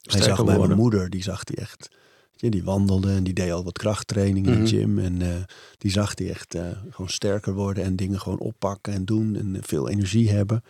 [0.02, 1.88] hij zag bij mijn moeder, die zag hij echt...
[2.32, 4.62] je, Die wandelde en die deed al wat krachttraining in Mhm.
[4.62, 4.98] de gym.
[4.98, 5.42] En eh,
[5.78, 9.36] die zag hij echt eh, gewoon sterker worden en dingen gewoon oppakken en doen.
[9.36, 10.62] En veel energie hebben.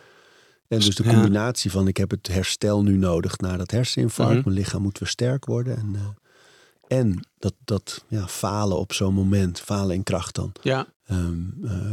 [0.67, 1.13] En dus de Ja.
[1.13, 4.33] combinatie van ik heb het herstel nu nodig na dat herseninfarct.
[4.33, 4.41] Mhm.
[4.43, 5.77] Mijn lichaam moet weer sterk worden.
[5.77, 10.51] En, eh, en dat, dat ja, falen op zo'n moment, falen in kracht dan.
[10.61, 11.91] Ja, Ehm, eh,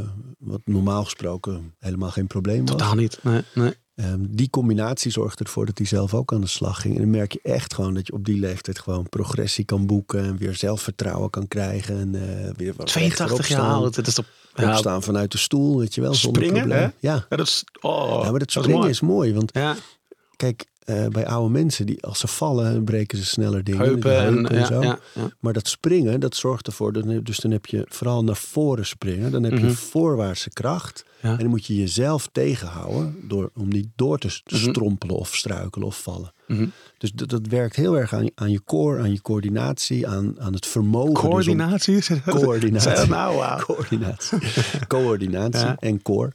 [0.65, 2.71] normaal gesproken helemaal geen probleem was.
[2.71, 3.19] totaal niet.
[3.23, 3.75] Nee, nee.
[3.95, 6.95] Ehm, die combinatie zorgt ervoor dat hij zelf ook aan de slag ging.
[6.95, 10.25] En dan merk je echt gewoon dat je op die leeftijd gewoon progressie kan boeken.
[10.25, 11.99] En weer zelfvertrouwen kan krijgen.
[11.99, 13.97] En eh, weer wat 82 rechter jaar oud.
[13.97, 14.25] Het is toch...
[14.55, 16.15] Ja, Opstaan vanuit de stoel, weet je wel.
[16.15, 16.93] Zonder Springen, probleem.
[17.01, 17.09] hè?
[17.09, 17.27] Ja.
[17.29, 17.65] ja, dat is...
[17.81, 18.91] Oh, ja, maar dat is springen mooi.
[18.91, 19.35] is mooi.
[19.35, 19.77] Want Ja,
[20.37, 23.81] kijk, eh, bij oude mensen, die, als ze vallen, breken ze sneller dingen.
[23.81, 24.83] heupen en, zo.
[24.83, 25.29] ja, ja.
[25.41, 26.93] Maar dat springen, dat zorgt ervoor.
[26.93, 29.31] Dat, dus dan heb je vooral naar voren springen.
[29.31, 29.65] Dan heb Mhm.
[29.65, 31.05] je voorwaartse kracht.
[31.21, 34.57] En dan moet je jezelf tegenhouden door, om niet door te Mhm.
[34.71, 36.33] strompelen of struikelen of vallen.
[36.47, 36.67] Mhm.
[36.99, 40.53] Dus dat, dat werkt heel erg aan, aan je core, aan je coördinatie, aan, aan
[40.53, 41.15] het vermogen.
[41.15, 42.03] dus om- Coördinatie?
[42.27, 43.09] Coördinatie.
[43.09, 44.39] Nou, coördinatie.
[44.89, 46.31] coördinatie en core.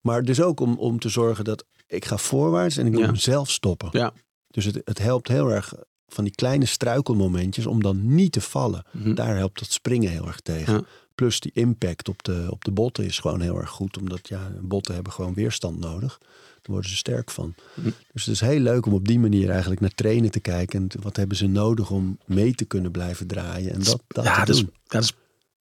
[0.00, 3.10] Maar dus ook om, om te zorgen dat ik ga voorwaarts en ik moet Ja.
[3.10, 3.88] mezelf stoppen.
[3.92, 4.12] Ja.
[4.46, 5.74] Dus het, het helpt heel erg
[6.08, 8.84] van die kleine struikelmomentjes om dan niet te vallen.
[8.90, 9.14] Mhm.
[9.14, 10.72] Daar helpt dat springen heel erg tegen.
[10.72, 10.82] Ja.
[11.14, 13.98] Plus die impact op de, op de botten is gewoon heel erg goed.
[13.98, 16.18] Omdat ja, botten hebben gewoon weerstand nodig.
[16.20, 17.54] Daar worden ze sterk van.
[17.74, 17.90] Mhm.
[18.12, 20.80] Dus het is heel leuk om op die manier eigenlijk naar trainen te kijken.
[20.80, 23.72] En wat hebben ze nodig om mee te kunnen blijven draaien.
[23.72, 25.12] En dat, dat ja, te dat is, dat is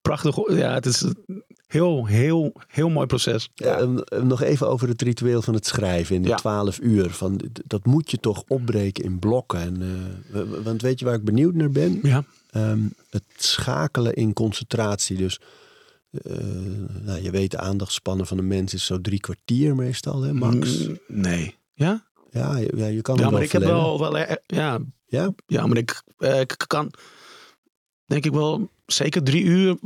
[0.01, 0.55] prachtig.
[0.57, 1.05] Ja, het is
[1.71, 3.49] heel, heel, heel mooi proces.
[3.53, 3.87] Ja,
[4.23, 6.35] nog even over het ritueel van het schrijven in de Ja.
[6.35, 7.09] twaalf uur.
[7.09, 9.59] Van, dat moet je toch opbreken in blokken.
[9.59, 9.81] En,
[10.33, 11.99] eh, want weet je waar ik benieuwd naar ben?
[12.03, 12.23] Ja.
[12.51, 12.79] Ehm,
[13.09, 15.17] het schakelen in concentratie.
[15.17, 15.39] Dus
[16.23, 16.35] eh,
[17.01, 20.87] nou, je weet de aandachtspannen van een mens is zo drie kwartier meestal, hè, max.
[20.87, 21.55] Mm, Nee.
[21.73, 22.05] Ja?
[22.31, 25.33] Ja, je, ja, je kan Ja, maar wel ik heb wel, wel eh, ja, Ja?
[25.47, 26.91] ja, maar ik, eh, ik kan,
[28.05, 29.77] denk ik wel, zeker drie uur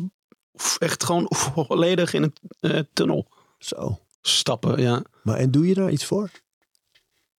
[0.77, 3.27] echt gewoon volledig in een eh, tunnel
[3.59, 3.99] Zo.
[4.21, 4.81] stappen.
[4.81, 5.01] Ja.
[5.23, 6.29] Maar en doe je daar iets voor?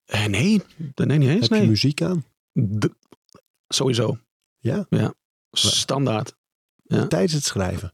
[0.05, 0.63] Eh, nee,
[0.95, 1.49] nee, niet eens.
[1.49, 2.25] heb je muziek aan?
[2.53, 2.95] De-
[3.69, 4.19] sowieso.
[4.59, 4.87] Ja?
[5.51, 6.35] Standaard.
[6.83, 7.07] Ja.
[7.07, 7.93] Tijdens het schrijven.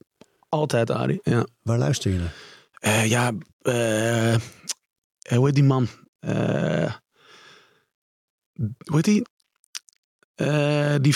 [0.48, 1.20] Altijd, Arie.
[1.22, 1.46] Ja.
[1.62, 2.35] Waar luister je naar?
[2.72, 4.37] Eh, ja, eh,
[5.37, 5.88] hoe heet die man?
[6.20, 7.00] Hoe
[8.85, 9.22] heet die?
[11.00, 11.14] Die...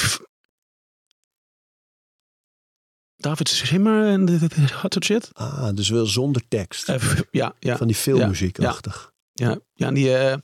[3.26, 4.52] David Simmer en dat
[4.92, 5.30] soort shit.
[5.32, 6.88] Ah, dus wel zonder tekst.
[6.88, 9.12] Eh, ja, ja, Van die filmmuziekachtig.
[9.32, 9.86] ja, ja.
[9.86, 10.36] en Die, eh,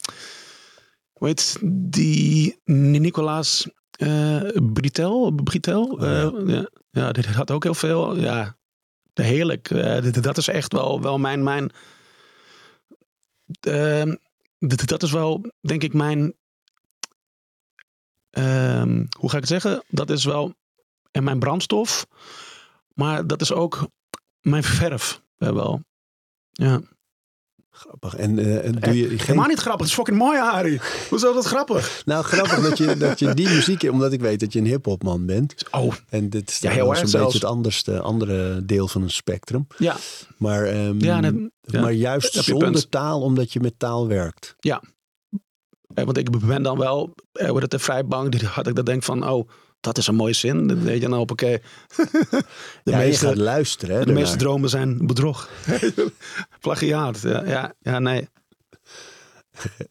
[1.12, 2.60] hoe heet die?
[2.64, 4.40] Nicolaas eh
[4.72, 5.30] Britel?
[5.32, 5.84] Britel?
[5.84, 6.32] Oh, ja.
[6.54, 6.68] Ja.
[6.90, 8.16] ja, dit had ook heel veel.
[8.16, 8.56] Ja,
[9.14, 9.68] heerlijk.
[10.02, 11.42] Dit- dat is echt wel, wel mijn...
[11.42, 11.70] mijn
[13.60, 14.14] Ehm,
[14.58, 16.34] dit- dat is wel, denk ik, mijn...
[18.30, 19.82] ehm, hoe ga ik het zeggen?
[19.88, 20.54] Dat is wel
[21.10, 22.06] en mijn brandstof.
[22.94, 23.88] Maar dat is ook
[24.40, 25.22] mijn verf.
[25.38, 25.80] eh, wel.
[26.50, 26.80] Ja.
[27.74, 28.14] Grappig.
[28.16, 29.80] En, eh, en doe je geen Helemaal niet grappig.
[29.80, 30.80] Het is fucking mooi, Harry.
[31.08, 32.02] Hoezo is dat grappig?
[32.04, 35.26] Nou, grappig dat je, dat je die muziek, omdat ik weet dat je een hip-hopman
[35.26, 35.64] bent.
[35.70, 39.66] Oh, En dit is Ja, heel zo'n beetje het anderste, andere deel van een spectrum.
[39.78, 39.96] ja.
[40.38, 41.80] Maar, ehm, Ja, net- ja.
[41.80, 44.54] maar juist zonder taal, omdat je met taal werkt.
[45.94, 48.40] Eh, want ik ben dan wel, eh, wordt het er vrij bang.
[48.42, 49.48] Had ik dat denk van, oh,
[49.82, 50.66] dat is een mooie zin.
[50.66, 51.46] Dan weet je nou, oké.
[51.96, 52.44] de
[52.84, 53.98] ja, meeste, je gaat luisteren.
[53.98, 55.48] Hè, de meeste dromen zijn bedrog.
[56.60, 57.20] Plagiaat.
[57.20, 58.28] Ja, ja, ja, nee.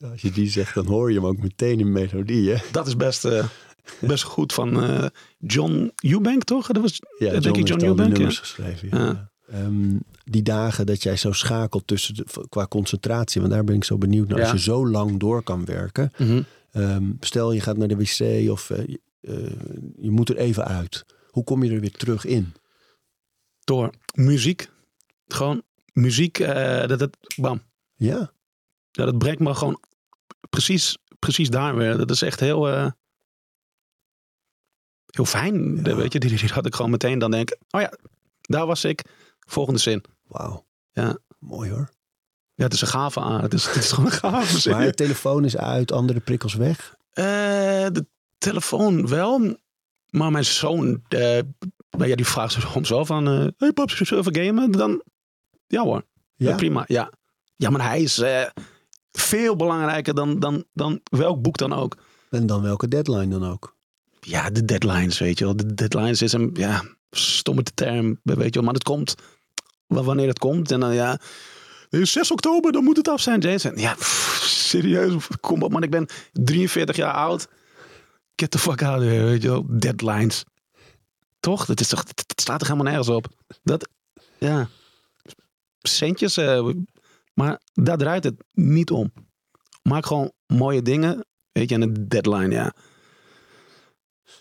[0.12, 2.49] Als je die zegt, dan hoor je hem ook meteen in melodie.
[2.49, 2.58] Hè?
[2.71, 3.45] Dat is best, eh,
[3.99, 5.06] best goed van eh,
[5.39, 6.67] John Eubank, toch?
[6.67, 8.17] Dat was, Ja, denk ik John Eubank.
[8.17, 8.30] Ja.
[8.30, 8.88] geschreven.
[8.91, 9.30] Ja.
[9.51, 13.84] Ehm, die dagen dat jij zo schakelt tussen de, qua concentratie, want daar ben ik
[13.84, 14.41] zo benieuwd naar.
[14.41, 16.12] Als je zo lang door kan werken.
[16.17, 16.41] Mhm.
[16.71, 20.65] Ehm, stel je gaat naar de wc of eh, je- eh, je moet er even
[20.65, 21.05] uit.
[21.29, 22.53] Hoe kom je er weer terug in?
[23.63, 24.69] Door muziek.
[25.27, 26.39] Gewoon muziek.
[26.39, 27.62] eh, dat, dat, bam.
[27.95, 28.31] Ja,
[28.91, 29.81] Ja, dat brengt me gewoon
[30.49, 31.97] precies, precies daar weer.
[31.97, 32.91] Dat is echt heel, eh,
[35.05, 35.75] heel fijn.
[35.75, 35.81] Ja.
[35.81, 37.93] Dat Weet je, die, die had ik gewoon meteen dan denk, oh ja,
[38.41, 39.03] daar was ik.
[39.39, 40.03] Volgende zin.
[40.27, 40.65] wauw.
[40.91, 41.17] Ja.
[41.39, 41.89] Mooi hoor.
[42.53, 43.41] Ja, het is een gave aan.
[43.41, 44.71] Het is, het is gewoon een gave zin.
[44.71, 46.95] Maar de telefoon is uit, andere prikkels weg.
[47.12, 47.23] Eh,
[47.91, 48.05] de
[48.41, 49.58] telefoon wel.
[50.10, 54.45] Maar mijn zoon, nou ja, die vraagt soms wel van, eh hey pap, zullen even
[54.45, 54.71] gamen?
[54.71, 55.04] Dan,
[55.67, 56.04] ja hoor,
[56.36, 56.49] ja.
[56.49, 57.12] Ja, prima, ja.
[57.56, 58.45] Ja, maar hij is eh,
[59.12, 61.97] veel belangrijker dan, dan, dan welk boek dan ook.
[62.30, 63.75] en dan welke deadline dan ook.
[64.19, 65.56] Ja, de deadlines, weet je wel.
[65.56, 68.63] De deadlines is een, ja, stomme term, weet je wel.
[68.63, 69.15] Maar het komt,
[69.88, 70.71] wa- wanneer het komt.
[70.71, 71.19] En dan, ja,
[71.89, 73.77] eh, 6 oktober, dan moet het af zijn, Jason.
[73.77, 77.47] Ja, pff, serieus, kom op man, ik ben 43 jaar oud.
[78.41, 79.65] Get the fuck out of here, weet je wel.
[79.80, 80.43] Deadlines.
[81.39, 81.65] Toch?
[81.65, 83.27] Dat, is toch, dat dat slaat er helemaal nergens op.
[83.63, 83.89] Dat,
[84.38, 84.67] ja,
[85.80, 86.69] centjes, eh,
[87.34, 89.12] maar daar draait het niet om.
[89.84, 91.25] maak gewoon mooie dingen.
[91.51, 92.73] Weet je, en een deadline, ja.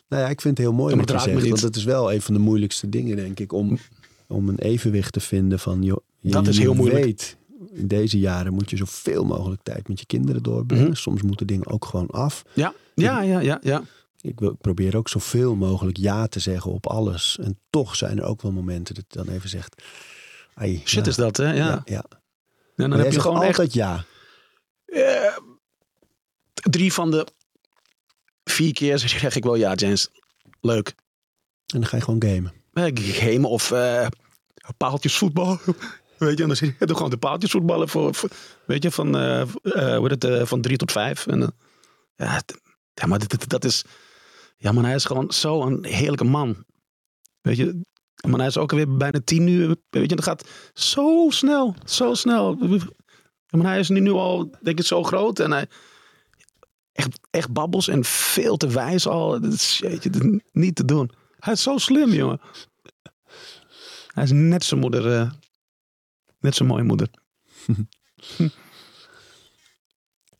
[0.09, 1.37] Nou ja, ik vind het heel mooi Ja, wat je me zegt.
[1.37, 1.49] niet.
[1.49, 3.53] Want het is wel een van de moeilijkste dingen, denk ik.
[3.53, 3.79] Om,
[4.27, 5.83] om een evenwicht te vinden van...
[5.83, 7.05] Joh, je, Dat is je heel moeilijk.
[7.05, 7.37] weet,
[7.68, 10.87] in deze jaren moet je zoveel mogelijk tijd met je kinderen doorbrengen.
[10.87, 10.94] Mhm.
[10.94, 12.44] Soms moeten dingen ook gewoon af.
[12.53, 13.59] Ja, ja, ja, ja.
[13.62, 13.83] ja.
[14.20, 17.38] Ik, wil, ik probeer ook zoveel mogelijk ja te zeggen op alles.
[17.38, 19.83] En toch zijn er ook wel momenten dat je dan even zegt...
[20.55, 21.53] Ai, Shit ja, is dat, hè?
[21.53, 21.66] Ja.
[21.66, 22.05] Ja, ja.
[22.77, 24.05] dan heb je gewoon echt altijd ja.
[24.85, 25.37] eh,
[26.53, 27.27] drie van de
[28.44, 30.09] vier keer zeg ik wel ja, James.
[30.61, 30.88] Leuk.
[31.66, 32.53] En dan ga je gewoon gamen.
[32.73, 34.07] Eh, Gamen of eh
[34.77, 35.59] paaltjesvoetbal.
[36.21, 38.31] Weet je, en dan zit je gewoon de paaltjesvoetballen voor, voor-
[38.67, 41.27] weet je, van, hoe heet het, eh, van drie tot vijf.
[41.27, 41.55] En,
[42.17, 42.41] ja,
[42.95, 43.85] ja, maar dit- dat is,
[44.57, 46.65] ja, maar hij is gewoon zo'n heerlijke man.
[47.41, 47.81] Weet je,
[48.29, 49.77] maar hij is ook alweer bijna tien uur.
[49.91, 52.55] Weet je, dat gaat zo snel, zo snel.
[53.51, 55.67] Maar hij is nu, nu al, denk ik, zo groot en hij
[56.93, 59.41] echt, echt babbels en veel te wijs al.
[59.41, 61.11] Dat is, jeetje, dat niet te doen.
[61.39, 62.41] Hij is zo slim, jongen.
[64.07, 65.13] Hij is net zijn moeder.
[65.19, 65.31] eh,
[66.40, 67.09] net zijn mooie moeder.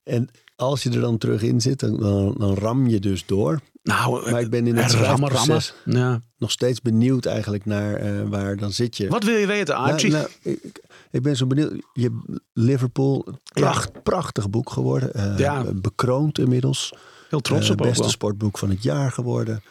[0.03, 1.97] En als je er dan terug in zit, dan,
[2.39, 3.61] dan, ram je dus door.
[3.83, 5.31] Nou, Maar ik ben in eh, het rammen, rammen.
[5.63, 6.23] schrijfproces Ja.
[6.39, 9.09] nog steeds benieuwd eigenlijk naar eh, waar dan zit je.
[9.09, 10.11] Wat wil je weten, Nou, Archie?
[10.11, 11.73] nou, ik, ik ben zo benieuwd.
[11.93, 12.19] Je
[12.53, 15.15] Liverpool, pracht, prachtig boek geworden.
[15.15, 15.65] eh, Ja.
[15.75, 16.93] Bekroond inmiddels.
[17.29, 19.63] Heel trots Eh, op ook beste sportboek van het jaar geworden.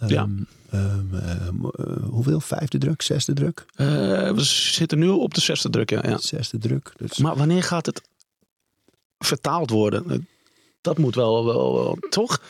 [0.00, 0.28] Ehm, Ja.
[0.70, 2.40] ehm, ehm, eh, hoeveel?
[2.40, 3.02] Vijfde druk?
[3.02, 3.64] Zesde druk?
[3.74, 3.86] Eh,
[4.32, 6.00] we zitten nu op de zesde druk, ja.
[6.08, 6.18] ja.
[6.18, 6.92] Zesde druk.
[6.96, 8.02] Dus Maar wanneer gaat het
[9.18, 10.10] vertaald worden?
[10.10, 10.18] Eh,
[10.80, 12.40] Dat moet wel, wel, wel toch?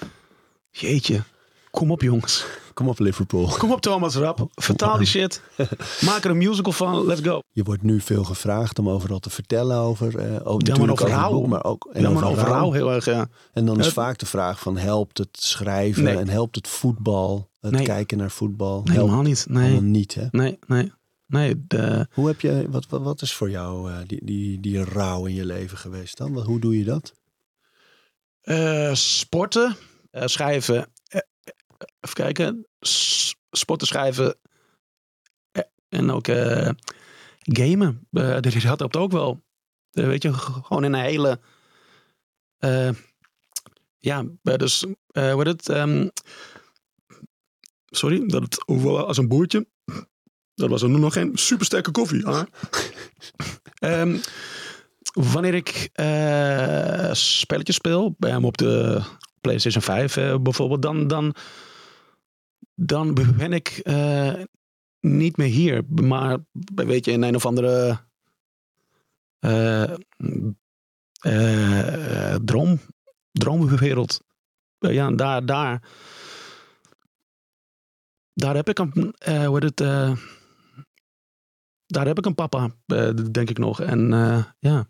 [0.71, 1.23] Jeetje.
[1.71, 2.45] Kom op, jongens.
[2.81, 3.47] Kom op Liverpool.
[3.59, 4.49] Kom op, Thomas Rap.
[4.55, 5.43] Vertaal die shit.
[6.01, 7.05] Maak er een musical van.
[7.07, 7.41] Let's go.
[7.53, 10.07] Je wordt nu veel gevraagd om overal te vertellen over.
[10.19, 11.41] eh over maar natuurlijk over rouw.
[11.47, 12.73] maar ook en maar over rouw.
[12.73, 13.29] heel erg, ja.
[13.53, 16.17] En dan is Het- vaak de vraag van helpt het schrijven Nee.
[16.17, 17.85] en helpt het voetbal, het Nee.
[17.85, 19.47] kijken naar voetbal, Nee, helpt helemaal niet.
[19.49, 20.27] Nee, niet hè?
[20.31, 20.93] nee, nee.
[21.27, 24.85] Nee, de, Hoe heb je, wat, wat, wat is voor jou eh, die, die, die
[24.85, 26.33] rouw in je leven geweest dan?
[26.33, 27.13] Wat- Hoe doe je dat?
[28.41, 29.77] Eh, sporten,
[30.11, 30.87] eh, schrijven.
[32.01, 32.67] Even kijken.
[33.51, 34.39] Sporten, schrijven.
[35.53, 36.71] eh, en ook eh,
[37.39, 38.09] gamen.
[38.13, 39.43] Eh, dat helpt ook wel.
[39.91, 41.41] Weet je, gewoon in een hele.
[43.99, 44.85] ja, dus.
[45.13, 45.69] wat het.
[45.69, 46.09] ehm,
[47.87, 49.67] sorry, dat het overal als een boertje.
[50.55, 52.25] Dat was er nog geen supersterke koffie.
[53.81, 54.19] Ehm,
[55.13, 55.91] wanneer ik
[57.13, 59.03] spelletjes speel, bij hem op de
[59.41, 61.35] PlayStation 5 eh, bijvoorbeeld, dan, dan,
[62.83, 64.35] dan ben ik eh,
[65.01, 65.85] niet meer hier.
[65.89, 66.39] Maar
[66.75, 68.01] weet je, in een of andere
[69.39, 69.95] eh,
[72.45, 72.81] droom,
[73.33, 74.21] droomwereld.
[74.79, 75.83] Ja, daar, daar,
[78.35, 79.15] daar heb ik een,
[79.47, 79.77] hoe het,
[81.87, 82.71] daar heb ik een papa,
[83.31, 83.81] denk ik nog.
[83.81, 84.09] En
[84.59, 84.89] ja,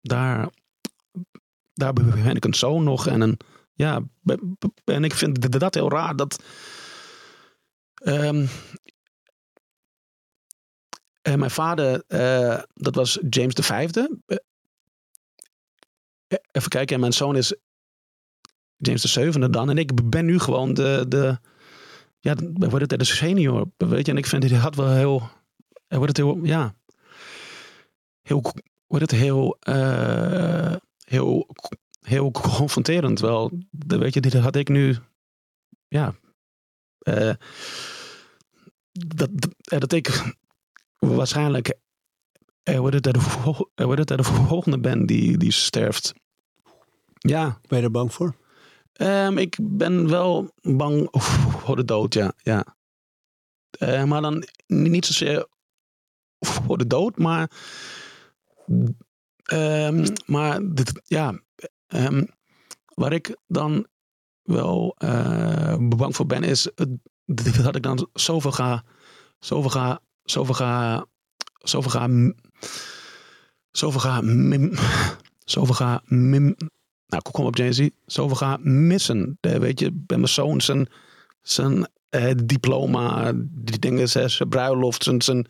[0.00, 0.48] daar,
[1.72, 3.06] daar ben ik een zoon nog.
[3.06, 3.38] En, een,
[3.72, 4.02] ja,
[4.84, 6.16] en ik vind dat heel raar.
[6.16, 6.42] Dat,
[11.22, 14.18] eh, mijn vader, eh, dat was James de Vijfde.
[14.26, 14.36] Eh,
[16.52, 17.54] even kijken, en mijn zoon is
[18.76, 19.70] James de dan.
[19.70, 21.38] En ik ben nu gewoon de, de
[22.20, 24.12] ja, wordt het de senior, weet je.
[24.12, 25.22] En ik vind dit had wel heel,
[25.88, 26.74] wordt het heel, ja,
[28.22, 28.42] heel,
[28.86, 31.48] wordt het heel, eh, heel,
[32.00, 33.52] heel confronterend wel.
[33.86, 34.96] Weet je, dit had ik nu,
[35.88, 36.14] ja,
[37.06, 37.34] eh,
[38.92, 40.34] dat, dat, eh, dat ik
[40.98, 41.78] waarschijnlijk
[42.64, 46.14] wordt het de, vol- eh, wordt het de volgende ben die, die sterft.
[47.18, 48.36] Ja, Ben je er bang voor?
[48.92, 51.08] Ehm, ik ben wel bang
[51.62, 52.32] voor de dood, ja.
[52.36, 52.76] ja.
[54.04, 55.46] Maar dan niet zozeer
[56.40, 57.50] voor de dood, maar.
[59.44, 61.40] ehm, maar dit, ja.
[61.86, 62.24] ehm,
[62.94, 63.86] waar ik dan
[64.46, 66.68] wel eh, bang voor ben, is
[67.62, 68.84] dat ik dan zoveel ga.
[69.38, 70.00] Zoveel ga.
[70.24, 71.06] Zoveel ga.
[71.58, 72.34] Zoveel ga.
[73.70, 74.22] Zoveel ga.
[75.44, 76.02] Zoveel ga.
[76.06, 79.38] nou, kom op Jay-Z, zoveel ga missen.
[79.40, 80.88] Weet je, bij mijn zoon zijn,
[81.42, 85.46] zijn eh, diploma, die dingen, zijn, zijn bruiloft, zijn, zijn...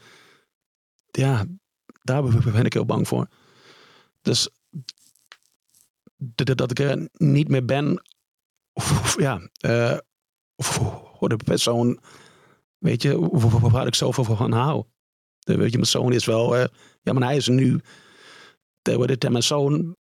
[1.11, 1.45] Ja,
[2.03, 3.29] daar ben ik heel bang voor.
[4.23, 4.49] Dus
[6.35, 8.03] dat ik er niet meer ben,
[8.77, 9.99] of, ja, eh,
[10.57, 11.99] voor de persoon,
[12.79, 13.29] weet je,
[13.71, 14.85] waar ik zoveel van hou.
[15.41, 16.67] Eh, Weet je, mijn zoon is wel, eh,
[17.03, 17.81] ja, maar hij is nu,
[18.83, 19.97] de, de, mijn zoon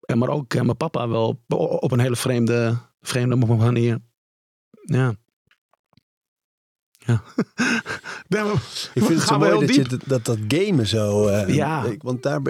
[0.00, 3.98] en maar ook eh, mijn papa wel op, een hele vreemde, vreemde manier.
[4.82, 5.14] Ja.
[6.98, 7.22] Ja.
[8.94, 11.26] Ik vind het zo mooi dat, je dat, gamen zo...
[11.26, 11.84] eh, Ja.
[11.84, 12.40] ik- want daar...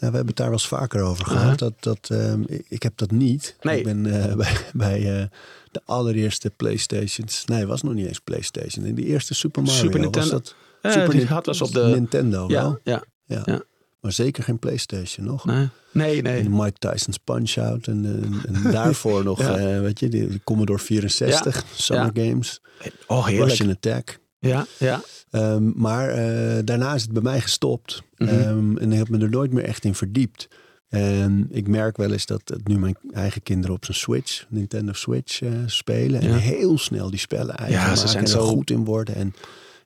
[0.00, 1.40] nou, we hebben het daar wel eens vaker over Uh-huh.
[1.40, 1.58] gehad.
[1.58, 3.56] Dat, dat, ehm, ik, heb dat niet.
[3.60, 3.78] Nee.
[3.78, 5.26] Ik ben eh, bij, bij eh,
[5.70, 7.44] de allereerste Playstations...
[7.44, 8.84] Nee, was nog niet eens Playstation.
[8.84, 10.30] In de eerste Super Mario Super was Nintendo.
[10.30, 10.54] dat...
[10.82, 11.84] Eh, Super die had was op de...
[11.84, 12.78] Nintendo Ja, wel.
[12.84, 13.02] ja.
[13.26, 13.42] Ja.
[13.44, 13.60] ja.
[14.00, 15.44] Maar zeker geen Playstation nog.
[15.44, 16.22] Nee, nee.
[16.22, 16.40] nee.
[16.40, 17.86] En Mike Tyson's Punch-Out.
[17.86, 18.04] En,
[18.46, 19.80] en, daarvoor nog, Ja.
[19.80, 21.64] weet je, de, de Commodore 64.
[21.74, 22.60] Summer Games.
[23.06, 23.48] Oh, heerlijk.
[23.48, 24.18] Russian Attack.
[24.40, 25.02] Ja, ja.
[25.30, 28.02] Ehm, maar eh, daarna is het bij mij gestopt.
[28.16, 28.28] Mhm.
[28.30, 30.48] Ehm, en ik heb me er nooit meer echt in verdiept.
[30.88, 35.42] En ik merk wel eens dat nu mijn eigen kinderen op zijn Switch, Nintendo Switch,
[35.42, 36.22] eh, spelen.
[36.22, 36.28] Ja.
[36.28, 38.84] En heel snel die spellen eigen Ja, ze maken zijn en zo- er goed in
[38.84, 39.14] worden.
[39.14, 39.34] En,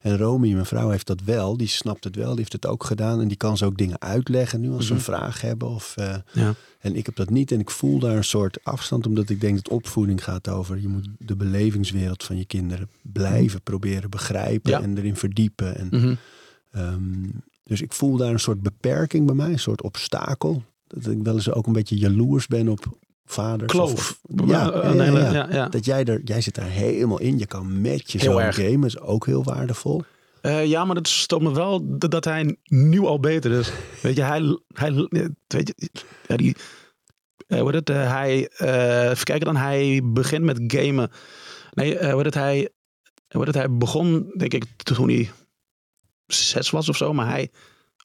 [0.04, 1.56] en Romy, mijn vrouw, heeft dat wel.
[1.56, 2.28] Die snapt het wel.
[2.28, 3.20] Die heeft het ook gedaan.
[3.20, 5.04] En die kan ze ook dingen uitleggen nu als ze een Mhm.
[5.04, 5.68] vraag hebben.
[5.68, 6.54] Of, eh, ja.
[6.80, 7.52] en ik heb dat niet.
[7.52, 9.06] En ik voel daar een soort afstand.
[9.06, 10.80] Omdat ik denk dat opvoeding gaat over.
[10.80, 14.70] Je moet de belevingswereld van je kinderen blijven proberen begrijpen.
[14.70, 14.82] Ja.
[14.82, 15.76] En erin verdiepen.
[15.76, 16.14] En, Mhm.
[16.70, 17.28] ehm,
[17.64, 19.50] dus ik voel daar een soort beperking bij mij.
[19.52, 20.62] Een soort obstakel.
[20.86, 23.72] Dat ik wel eens ook een beetje jaloers ben op vaders.
[23.72, 23.92] Kloof.
[23.92, 25.68] Of, of- ja.
[25.68, 27.38] Dat jij er, jij zit daar helemaal in.
[27.38, 28.56] Je kan met je zoon erg.
[28.56, 28.84] gamen.
[28.84, 30.02] is ook heel waardevol.
[30.40, 33.72] Eh, ja, maar het stopt me wel dat, dat hij nu al beter is.
[34.02, 34.58] Weet je, hij...
[34.74, 34.92] hij
[35.46, 35.88] weet je,
[36.28, 36.56] ja, die,
[37.46, 38.50] eh, hoe het, eh, hij...
[39.10, 41.10] even kijken dan, hij begint met gamen.
[41.70, 42.68] Nee, hoe het, hij...
[43.28, 45.30] Hoe het, hij begon, denk ik, toen hij
[46.26, 47.12] zes was of zo.
[47.12, 47.50] Maar hij...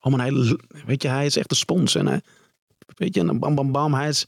[0.02, 0.58] Oh, maar hij...
[0.86, 1.96] Weet je, hij is echt een spons.
[1.96, 2.22] En hij...
[2.96, 3.94] Weet je, en bam, bam, bam.
[3.94, 4.26] Hij is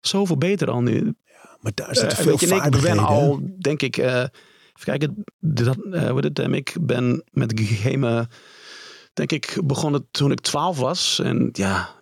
[0.00, 1.14] zoveel beter al nu.
[1.60, 2.96] Maar daar zitten Eh, veel weet je, en ik vaardigheden.
[2.96, 4.30] ben al, denk ik, eh, even
[4.84, 8.28] kijken, dat, eh, het, ik ben met gamen,
[9.12, 11.20] denk ik, begonnen toen ik 12 was.
[11.22, 12.00] En ja,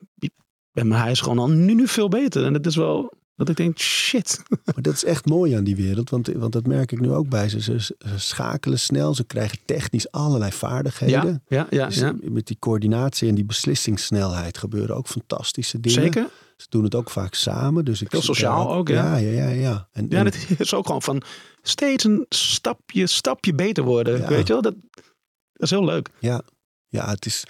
[0.73, 2.45] ben mijn huis gewoon al nu, nu veel beter.
[2.45, 4.43] En het is wel dat ik denk, shit.
[4.75, 6.11] Maar dat is echt mooi aan die wereld.
[6.11, 7.61] Want, want dat merk ik nu ook bij ze.
[7.61, 9.15] Ze, ze schakelen snel.
[9.15, 11.43] Ze krijgen technisch allerlei vaardigheden.
[11.49, 12.15] Ja, ja, ja, Dus ja.
[12.23, 16.03] Met die coördinatie en die beslissingssnelheid gebeuren ook fantastische dingen.
[16.03, 16.27] Zeker.
[16.59, 17.85] Ze doen het ook vaak samen.
[17.85, 19.16] Dus ik Heel sociaal daar ook, ja.
[19.16, 19.49] Ja, ja, ja.
[19.49, 19.88] ja.
[19.92, 21.23] En, Ja, en- is ook gewoon van
[21.62, 24.21] steeds een stapje, stapje beter worden.
[24.21, 24.29] Ja.
[24.29, 24.75] Weet je wel, dat,
[25.53, 26.09] dat is heel leuk.
[26.18, 26.42] ja,
[26.88, 27.44] ja, het is...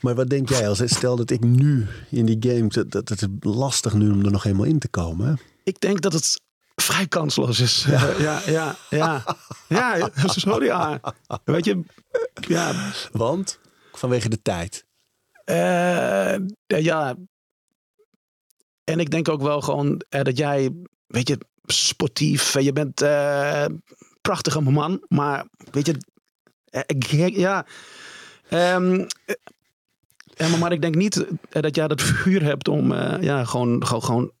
[0.00, 2.68] Maar wat denk jij als stel dat ik nu in die game...
[2.68, 5.26] Dat, dat het is lastig nu om er nog helemaal in te komen.
[5.26, 5.34] hè?
[5.64, 6.40] Ik denk dat het
[6.74, 7.84] vrij kansloos is.
[7.84, 8.76] Ja, ja, ja.
[8.90, 9.24] Ja,
[9.68, 10.66] ja sorry.
[10.66, 11.00] Ja.
[11.44, 11.80] Weet je,
[12.48, 13.58] ja, Want
[13.92, 14.84] vanwege de tijd.
[15.44, 16.34] Eh,
[16.66, 17.16] ja.
[18.84, 20.70] En ik denk ook wel gewoon eh, dat jij,
[21.06, 23.64] weet je, sportief, eh, je bent eh
[24.20, 25.94] prachtige man, maar weet je,
[26.70, 27.66] eh, ja.
[28.48, 29.06] Ehm,
[30.36, 34.32] eh, maar, ik denk niet dat jij dat vuur hebt om, ja, gewoon, gewoon, gewoon,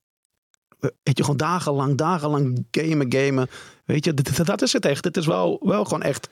[0.78, 3.48] weet je, gewoon dagenlang, dagenlang gamen, gamen.
[3.84, 5.04] Weet je, dat, dat is het echt.
[5.04, 6.28] Het is wel, wel gewoon echt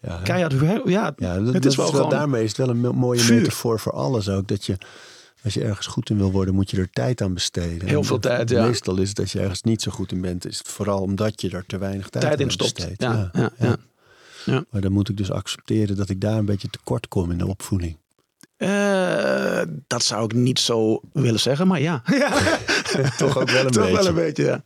[0.00, 0.54] Ja, keihard.
[0.84, 3.20] Ja, Ja, dat, Het dat is wel gewoon daarmee is het wel een mo- mooie
[3.20, 3.36] vuur.
[3.36, 4.48] metafoor voor alles ook.
[4.48, 4.76] Dat je,
[5.44, 7.88] als je ergens goed in wil worden, moet je er tijd aan besteden.
[7.88, 8.66] Heel veel tijd, ja.
[8.66, 11.40] Meestal is het als je ergens niet zo goed in bent, is het vooral omdat
[11.40, 12.74] je er te weinig tijd, in stopt.
[12.74, 13.02] besteedt.
[13.02, 14.64] Ja, ja, ja.
[14.70, 17.46] Maar dan moet ik dus accepteren dat ik daar een beetje tekort kom in de
[17.46, 17.96] opvoeding.
[18.56, 22.02] Eh, dat zou ik niet zo willen zeggen, maar ja.
[22.06, 22.58] ja.
[23.18, 23.96] Toch ook wel een Toch beetje.
[23.96, 24.64] wel een beetje, ja.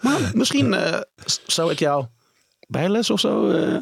[0.00, 1.00] Maar misschien eh,
[1.46, 2.06] zou ik jou
[2.68, 3.50] bijles of zo.
[3.50, 3.76] eh,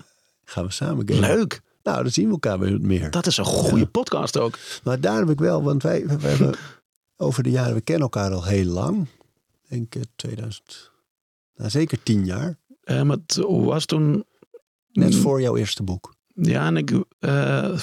[0.45, 1.37] Gaan we samen gamen?
[1.37, 1.61] leuk.
[1.83, 3.11] Nou, dan zien we elkaar weer meer.
[3.11, 4.59] Dat is een goede podcast ook.
[4.85, 6.55] Maar daar heb ik wel, want wij, hebben
[7.17, 9.07] over de jaren, we kennen elkaar al heel lang.
[9.69, 10.91] Ik denk eh, 2000,
[11.55, 12.59] nou, zeker tien jaar.
[12.83, 14.25] Eh, maar het was toen.
[14.93, 16.15] Net Mm, voor jouw eerste boek.
[16.35, 16.93] Ja, en ik.
[17.19, 17.79] eh,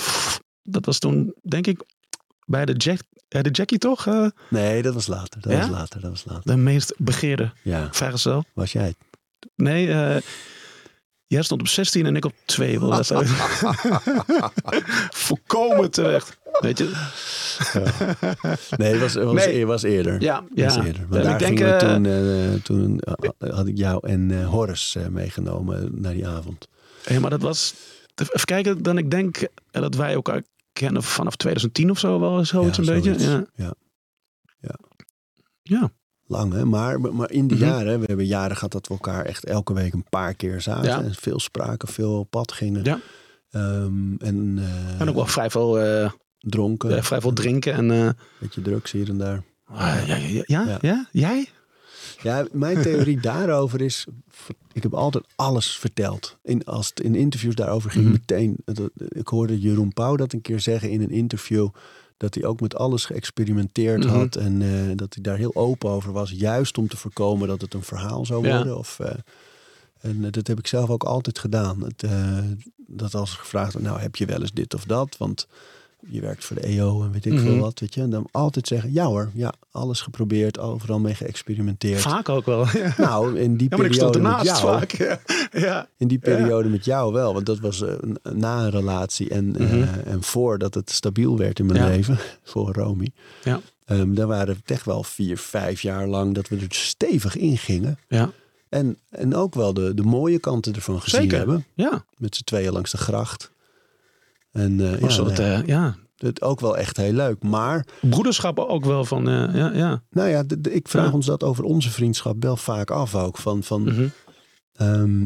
[0.64, 1.84] dat was toen, denk ik,
[2.46, 4.08] bij de, Jack, eh, de Jackie toch?
[4.08, 5.42] eh, Nee, dat was later.
[5.42, 5.60] Dat Ja?
[5.60, 6.02] was later.
[6.02, 6.42] Dat was later.
[6.52, 8.44] de meest begeerde Ja, vrijgezel.
[8.54, 8.98] was jij het?
[9.56, 10.22] Nee, eh,
[11.28, 12.80] jij stond op 16 en ik op 2.
[12.80, 13.12] Wel, dat
[15.12, 16.38] Volkomen terecht.
[16.60, 16.92] Weet je?
[18.78, 19.56] Nee, het was, was, Nee.
[19.56, 20.22] eer- was eerder.
[20.22, 20.86] Ja, ja.
[20.86, 21.06] eerder.
[21.10, 23.00] Maar daar ik denk, we eh, toen, eh, toen
[23.40, 26.68] eh, had ik jou en Horace eh, meegenomen naar die avond.
[27.06, 27.74] Ja, maar dat was.
[28.16, 30.44] Even kijken, dan ik denk dat wij elkaar
[30.74, 33.20] kennen vanaf 2010 of zo wel zoiets Ja, een beetje.
[33.20, 33.50] zoiets.
[33.56, 33.74] Ja.
[34.60, 34.76] Ja.
[35.62, 35.92] Ja.
[36.28, 37.66] Lang hè, maar, maar in die Mhm.
[37.68, 40.84] jaren, we hebben jaren gehad dat we elkaar echt elke week een paar keer zagen.
[40.84, 41.02] Ja.
[41.04, 42.84] En veel spraken, veel op pad gingen.
[42.84, 43.00] Ja.
[43.52, 47.74] Ehm, en eh, En ook wel vrij veel, eh, dronken, eh, vrij veel drinken.
[47.74, 48.10] En, eh,
[48.40, 49.44] beetje drugs hier en daar.
[49.66, 50.78] ah, ja, ja, ja, ja, Ja.
[50.82, 51.08] ja?
[51.12, 51.48] Jij?
[52.24, 54.06] Ja, mijn theorie daarover is,
[54.74, 56.38] ik heb altijd alles verteld.
[56.44, 58.14] In, als het in interviews daarover ging, Mhm.
[58.14, 58.56] meteen.
[59.08, 61.68] Ik hoorde Jeroen Pauw dat een keer zeggen in een interview.
[62.18, 64.16] Dat hij ook met alles geëxperimenteerd Mhm.
[64.16, 64.36] had.
[64.36, 66.32] En eh, dat hij daar heel open over was.
[66.32, 68.56] Juist om te voorkomen dat het een verhaal zou Ja.
[68.56, 68.78] worden.
[68.78, 69.12] Of, eh,
[70.02, 71.84] en eh, dat heb ik zelf ook altijd gedaan.
[71.84, 72.04] Het,
[72.88, 75.16] dat als gevraagd wordt, nou heb je wel eens dit of dat?
[75.18, 75.48] Want
[76.10, 77.42] je werkt voor de EO en weet ik Mhm.
[77.44, 77.80] veel wat.
[77.80, 78.02] Weet je?
[78.02, 80.60] En dan altijd zeggen, ja hoor, ja, alles geprobeerd.
[80.60, 82.02] Overal mee geëxperimenteerd.
[82.02, 82.66] Vaak ook wel.
[82.78, 84.92] Ja, Nou, in die maar ik stond periode ernaast jou, vaak.
[84.92, 85.20] Ja.
[85.68, 85.88] ja.
[85.98, 87.94] in die periode met jou wel, want dat was eh,
[88.34, 90.00] na een relatie en, eh, Mhm.
[90.06, 91.88] en voordat het stabiel werd in mijn Ja.
[91.88, 93.10] leven, voor Romy.
[93.44, 93.60] Ja.
[93.86, 97.58] Ehm, daar waren het echt wel vier, vijf jaar lang dat we er stevig in
[97.58, 98.00] gingen.
[98.08, 98.32] Ja.
[98.70, 101.38] En, en ook wel de, de mooie kanten ervan gezien Zeker.
[101.38, 101.66] hebben.
[101.74, 102.06] Ja.
[102.18, 103.52] Met z'n tweeën langs de gracht.
[104.52, 105.96] En Was ja, dat, nee, eh, ja.
[106.18, 107.44] het ook wel echt heel leuk.
[107.44, 110.02] Maar Broederschap ook wel van, ja, ja.
[110.10, 111.12] nou ja, ik vraag Ja.
[111.14, 113.38] ons dat over onze vriendschap wel vaak af ook.
[113.38, 114.08] Van, van, Mhm.
[114.78, 115.26] Ehm,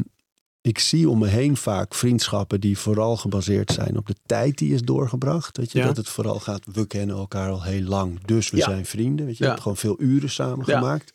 [0.60, 4.74] ik zie om me heen vaak vriendschappen die vooral gebaseerd zijn op de tijd die
[4.74, 5.56] is doorgebracht.
[5.56, 5.86] Weet je, Ja.
[5.86, 8.64] dat het vooral gaat, we kennen elkaar al heel lang, dus we Ja.
[8.64, 9.26] zijn vrienden.
[9.26, 9.50] Weet je, Ja.
[9.50, 10.78] we hebben gewoon veel uren samen Ja.
[10.78, 11.12] gemaakt.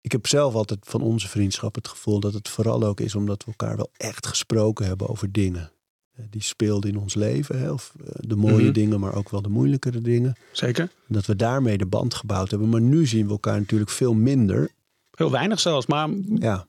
[0.00, 3.44] Ik heb zelf altijd van onze vriendschap het gevoel dat het vooral ook is omdat
[3.44, 5.70] we elkaar wel echt gesproken hebben over dingen.
[6.16, 7.58] eh, Die speelden in ons leven.
[7.60, 7.70] Hè?
[7.72, 8.72] Of eh, de mooie Mhm.
[8.72, 10.34] dingen, maar ook wel de moeilijkere dingen.
[10.52, 10.90] Zeker.
[11.08, 12.68] Dat we daarmee de band gebouwd hebben.
[12.68, 14.70] Maar nu zien we elkaar natuurlijk veel minder.
[15.10, 16.66] Heel weinig zelfs, maar Ja,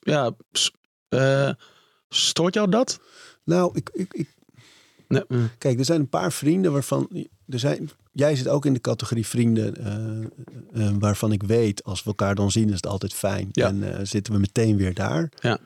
[0.00, 0.32] ja,
[1.08, 1.50] eh,
[2.08, 3.00] stoort jou dat?
[3.44, 4.28] nou, ik, ik, ik,
[5.08, 5.24] Nee.
[5.28, 5.50] mm.
[5.58, 7.08] Kijk, er zijn een paar vrienden waarvan.
[7.48, 9.76] Er zijn, jij zit ook in de categorie vrienden.
[9.76, 13.48] eh, eh, waarvan ik weet, als we elkaar dan zien, is het altijd fijn.
[13.52, 13.66] Ja.
[13.68, 15.32] En zitten we meteen weer daar.
[15.40, 15.58] Ja.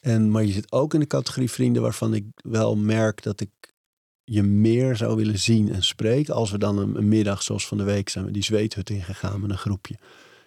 [0.00, 3.50] En, maar je zit ook in de categorie vrienden waarvan ik wel merk dat ik
[4.24, 6.34] je meer zou willen zien en spreken.
[6.34, 9.40] Als we dan een, een middag, zoals van de week, zijn we die zweethut ingegaan
[9.40, 9.98] met een groepje.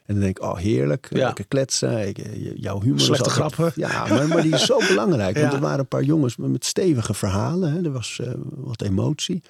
[0.06, 1.26] En dan denk ik, oh heerlijk, Ja.
[1.26, 2.08] lekker kletsen.
[2.08, 3.82] Ik, eh, jouw humor Slechte altijd- grappen.
[3.82, 5.38] Ja, maar, maar die is zo belangrijk.
[5.38, 7.72] Want er waren een paar jongens met, stevige verhalen.
[7.74, 7.84] Hè.
[7.84, 9.42] Er was eh, wat emotie.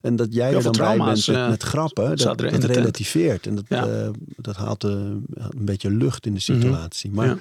[0.00, 3.46] En dat jij er dan bij bent met, eh, met grappen, dat, dat relativeert.
[3.46, 5.24] En dat, eh, dat haalt eh, een
[5.64, 7.10] beetje lucht in de situatie.
[7.10, 7.38] Maar.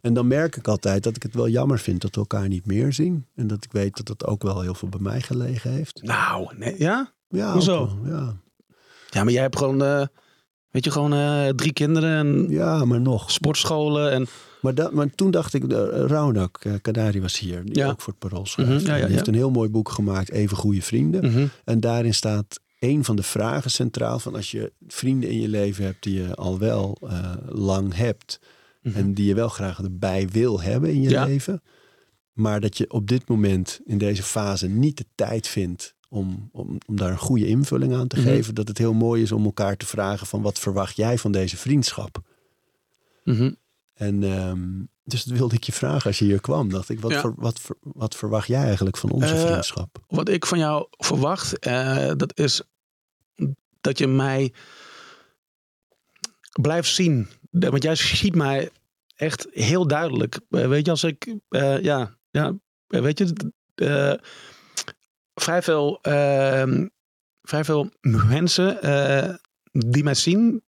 [0.00, 2.66] En dan merk ik altijd dat ik het wel jammer vind dat we elkaar niet
[2.66, 3.26] meer zien.
[3.34, 6.02] En dat ik weet dat dat ook wel heel veel bij mij gelegen heeft.
[6.02, 7.12] Nou, nee, ja?
[7.28, 7.76] Ja, Hoezo?
[7.76, 8.36] ook ja.
[9.10, 10.06] Ja, maar jij hebt gewoon, eh,
[10.70, 13.30] weet je, gewoon eh, drie kinderen en ja, maar nog.
[13.30, 14.26] sportscholen en...
[14.60, 15.68] Maar, dat, maar toen dacht ik, uh,
[16.06, 17.88] Raunak uh, Kadari was hier, die Ja.
[17.88, 18.70] ook voor het Parool schrijft.
[18.72, 21.24] Mhm, ja, ja, Die heeft een heel mooi boek gemaakt, Even Goede Vrienden.
[21.32, 21.46] Mhm.
[21.64, 25.84] En daarin staat een van de vragen centraal van als je vrienden in je leven
[25.84, 28.40] hebt die je al wel eh, lang hebt.
[28.82, 28.96] Mhm.
[28.96, 31.62] En die je wel graag erbij wil hebben in je leven.
[32.32, 36.78] Maar dat je op dit moment in deze fase niet de tijd vindt om, om,
[36.86, 38.26] om daar een goede invulling aan te Mhm.
[38.28, 38.54] geven.
[38.54, 41.56] Dat het heel mooi is om elkaar te vragen van wat verwacht jij van deze
[41.56, 42.20] vriendschap?
[43.24, 43.52] Mhm.
[43.94, 44.68] En ehm,
[45.04, 46.68] dus dat wilde ik je vragen als je hier kwam.
[46.70, 47.20] Dacht ik, wat, Ja.
[47.20, 50.04] ver- wat, ver- wat verwacht jij eigenlijk van onze Eh, vriendschap?
[50.08, 52.62] Wat ik van jou verwacht, eh, dat is
[53.80, 54.52] dat je mij
[56.60, 57.28] blijft zien.
[57.50, 58.70] Want jij ziet mij
[59.16, 60.40] echt heel duidelijk.
[60.50, 61.34] Eh, weet je, als ik,
[61.82, 62.54] ja, ja,
[62.86, 63.32] weet je,
[65.40, 66.86] vrij veel, eh,
[67.48, 69.34] vrij veel mensen eh,
[69.70, 70.64] die mij zien,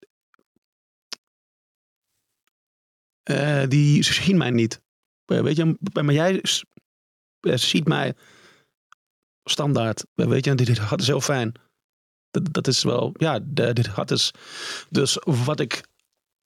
[3.23, 4.81] eh, die zien mij niet.
[5.25, 6.41] Eh, weet je, maar jij
[7.41, 8.13] ziet mij
[9.43, 10.05] standaard.
[10.13, 11.53] Weet je, dit, had is heel fijn.
[12.29, 14.31] Dat, is wel, ja, dit had is.
[14.89, 15.83] Dus wat ik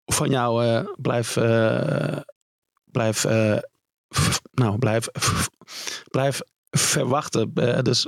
[0.05, 1.33] van jou blijf,
[2.91, 3.23] blijf,
[4.51, 5.07] nou, blijf,
[6.11, 6.41] blijf
[6.77, 7.51] verwachten.
[7.55, 8.07] Eh, dus,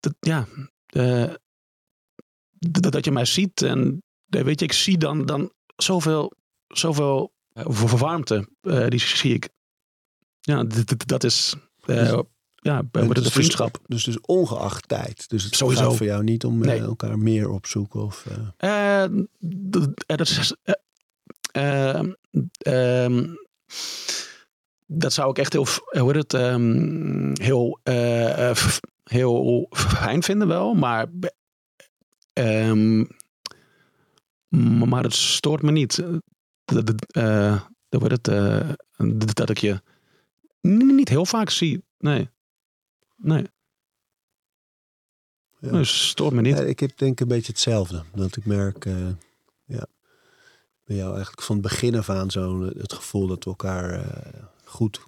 [0.00, 0.46] dat, ja,
[0.86, 1.32] eh,
[2.58, 6.32] dat, dat je mij ziet en eh, weet je, ik zie dan, dan zoveel,
[6.68, 7.32] zoveel
[7.98, 8.48] warmte,
[8.88, 9.48] die zie ik.
[10.40, 10.64] Ja,
[11.06, 11.54] dat is,
[11.84, 12.18] eh,
[12.54, 13.78] ja, bij En de dus- vriendschap.
[13.86, 15.28] Dus, dus ongeacht tijd.
[15.28, 15.88] Dus het Sowieso.
[15.88, 16.80] gaat voor jou niet om Nee.
[16.80, 18.00] elkaar meer opzoeken.
[18.02, 18.26] Of,
[20.06, 20.54] dat is.
[20.62, 20.74] eh,
[21.52, 22.12] ehm,
[22.58, 23.34] ehm,
[24.92, 25.66] dat zou ik echt heel,
[26.00, 31.06] hoe het, ehm, heel, eh, eh, f- heel fijn vinden wel, maar,
[32.32, 33.04] ehm,
[34.88, 36.02] maar het stoort me niet.
[36.64, 39.80] Dat, dat, eh, hoe heet het, eh, dat dat ik je
[40.60, 41.84] niet heel vaak zie.
[41.98, 42.28] Nee.
[43.16, 43.46] Nee.
[45.60, 45.84] Ja.
[45.84, 46.56] Stoort me niet.
[46.58, 48.02] Ja, ik heb denk ik een beetje hetzelfde.
[48.14, 49.08] Dat ik merk, eh,
[49.64, 49.86] ja,
[50.84, 53.90] bij jou eigenlijk van het begin af aan zo eh, het gevoel dat we elkaar
[53.90, 55.00] eh, goed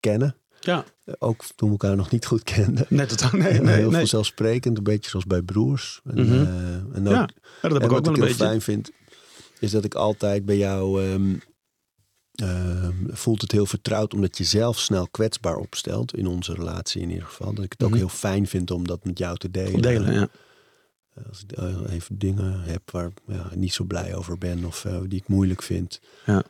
[0.00, 0.36] kennen.
[0.60, 0.84] Ja.
[1.04, 2.86] Eh, Ook toen we elkaar nog niet goed kenden.
[2.88, 3.30] Nee, totaal.
[3.40, 3.98] Nee, En nee, heel nee.
[3.98, 6.00] vanzelfsprekend, een beetje zoals bij broers.
[6.04, 6.32] En, Mhm.
[6.32, 7.26] eh, en ook, Ja,
[7.60, 8.34] dat heb ik ook wat wel ik een heel beetje.
[8.44, 8.90] fijn vind,
[9.58, 11.34] is dat ik altijd bij jou ehm,
[12.34, 16.14] eh, voelt het heel vertrouwd omdat je zelf snel kwetsbaar opstelt.
[16.16, 17.54] In onze relatie in ieder geval.
[17.54, 17.98] Dat ik het ook Mhm.
[17.98, 19.82] heel fijn vind om dat met jou te delen.
[19.82, 20.28] Delen, ja.
[21.28, 24.84] Als ik eh, even dingen heb waar ja, ik niet zo blij over ben of
[24.84, 26.00] eh, die ik moeilijk vind.
[26.26, 26.42] Ja.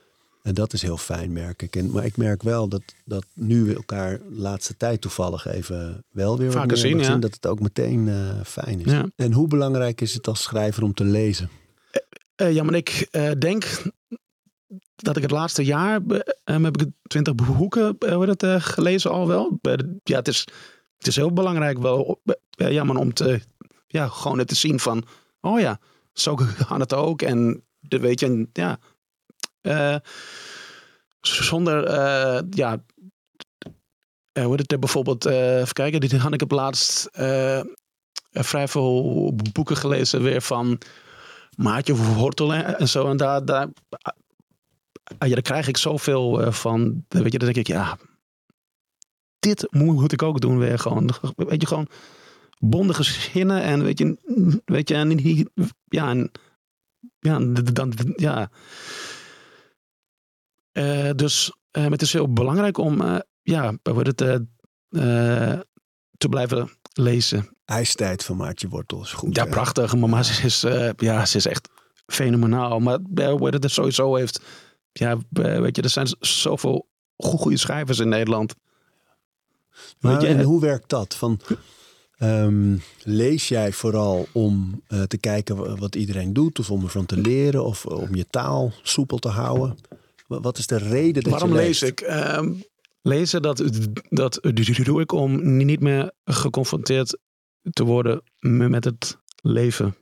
[0.44, 1.76] En dat is heel fijn, merk ik.
[1.76, 6.38] En, maar ik merk wel dat, dat nu we elkaar laatste tijd toevallig even wel
[6.38, 7.16] weer Vaker zien, ja.
[7.16, 8.92] dat het ook meteen eh, fijn is.
[8.92, 9.06] Ja.
[9.16, 11.50] En hoe belangrijk is het als schrijver om te lezen?
[12.34, 13.82] Eh, ja, maar ik denk
[14.96, 16.00] dat ik het laatste jaar
[16.44, 17.96] heb ik twintig boeken
[18.28, 19.58] het, gelezen al wel.
[20.02, 20.46] Ja, het is,
[20.96, 22.20] het is heel belangrijk wel
[22.50, 23.40] ja, maar om te,
[23.86, 25.04] ja, gewoon het te zien van,
[25.40, 25.78] oh ja,
[26.12, 26.34] zo
[26.68, 27.22] kan het ook.
[27.22, 28.78] En de, weet je, en, ja,
[29.64, 29.96] eh,
[31.20, 32.84] zonder, eh, ja,
[34.32, 37.08] eh, hoe heet het, eh, bijvoorbeeld, even kijken, die had ik op laatst
[38.30, 40.78] vrij veel boeken gelezen weer van
[41.56, 43.10] Maatje Wortel en zo.
[43.10, 43.68] En daar, daar,
[45.18, 47.04] ah, ja, daar krijg ik zoveel van.
[47.08, 47.98] Weet je, dan denk ik, ja,
[49.38, 51.10] dit moet, ik ook doen weer gewoon.
[51.36, 51.88] Weet je, gewoon
[52.58, 54.16] bondige zinnen en weet je,
[54.64, 55.18] weet je, en
[55.84, 56.30] ja, en,
[57.18, 57.38] ja,
[57.72, 58.50] dan, ja.
[60.74, 65.58] Eh, dus eh, het is heel belangrijk om, eh, ja, het, eh,
[66.16, 67.48] te blijven lezen.
[67.64, 69.36] IJstijd van Maartje Wortel is goed.
[69.36, 69.50] Ja, hè?
[69.50, 69.96] prachtig.
[69.96, 70.60] Mama ze is,
[70.96, 71.68] ja, ze is echt
[72.06, 72.78] fenomenaal.
[72.80, 72.98] Maar
[73.30, 74.40] hoe het er sowieso heeft.
[74.92, 78.54] Ja, weet je, er zijn zoveel go- goede schrijvers in Nederland.
[80.00, 81.14] Maar Weet je, en hoe werkt dat?
[81.14, 81.40] Van,
[82.16, 87.16] ehm, lees jij vooral om te kijken wa- wat iedereen doet, of om ervan te
[87.16, 89.76] leren, of om je taal soepel te houden?
[90.26, 91.92] Wa- Wat is de reden dat Waarom je lees leest?
[91.92, 92.00] ik?
[92.00, 92.54] Ehm,
[93.02, 93.62] lezen, dat,
[94.08, 94.38] dat
[94.84, 97.18] doe ik om niet meer geconfronteerd
[97.72, 99.96] te worden me- met het leven.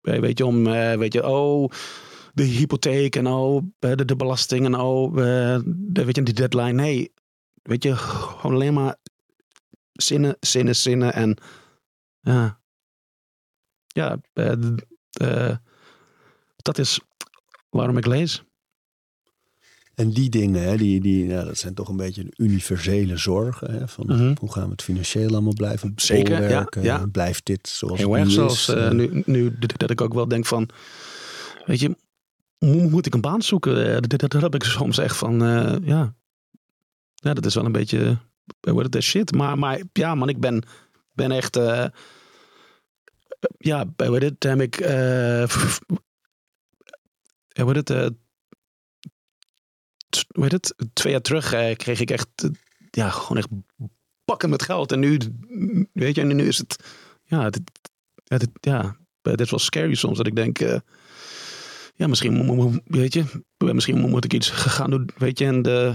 [0.00, 1.70] Eh, Weet je, om, eh, weet je, oh,
[2.32, 5.14] de hypotheek en oh, eh, de, de belasting en oh,
[5.64, 6.72] de, weet je, die deadline.
[6.72, 7.12] Nee,
[7.62, 8.96] weet je, gewoon alleen maar
[9.92, 11.36] zinnen, zinnen, zinnen en
[12.20, 12.60] ja,
[13.86, 14.18] ja,
[16.56, 17.00] dat is
[17.70, 18.42] waarom ik lees.
[19.94, 23.70] En die dingen, hè, die, die, ja, dat zijn toch een beetje de universele zorgen.
[23.74, 24.34] Hè, van Mhm.
[24.40, 26.82] Hoe gaan we het financieel allemaal blijven Zeker, ja, bolwerken?
[26.82, 27.06] ja.
[27.06, 28.68] Blijft dit zoals Heel het erg nu is?
[28.68, 30.68] eh, nu, nu dat ik ook wel denk van,
[31.66, 31.96] weet je,
[32.58, 33.86] mo- moet ik een baan zoeken?
[33.86, 36.14] Eh, Dat, dat, dat heb ik soms echt van, eh, ja.
[37.14, 38.18] Ja, dat is wel een beetje,
[38.60, 39.32] what het is shit.
[39.32, 40.62] Maar, maar ja man, ik ben,
[41.12, 41.56] ben echt,
[43.58, 44.80] ja, bij heb ik,
[47.64, 47.90] wat het,
[50.34, 52.50] hoe heet het, twee jaar terug eh, kreeg ik echt, eh,
[52.90, 53.48] ja, gewoon echt
[54.24, 54.92] pakken met geld.
[54.92, 55.18] En nu,
[55.92, 56.76] weet je, en nu is het,
[57.24, 57.62] ja, dit,
[58.24, 60.16] ja, dit, ja, dit is wel scary soms.
[60.16, 60.78] Dat ik denk, eh,
[61.94, 63.24] ja, misschien weet je,
[63.58, 65.44] misschien moet, ik iets gaan doen, weet je.
[65.44, 65.94] En de,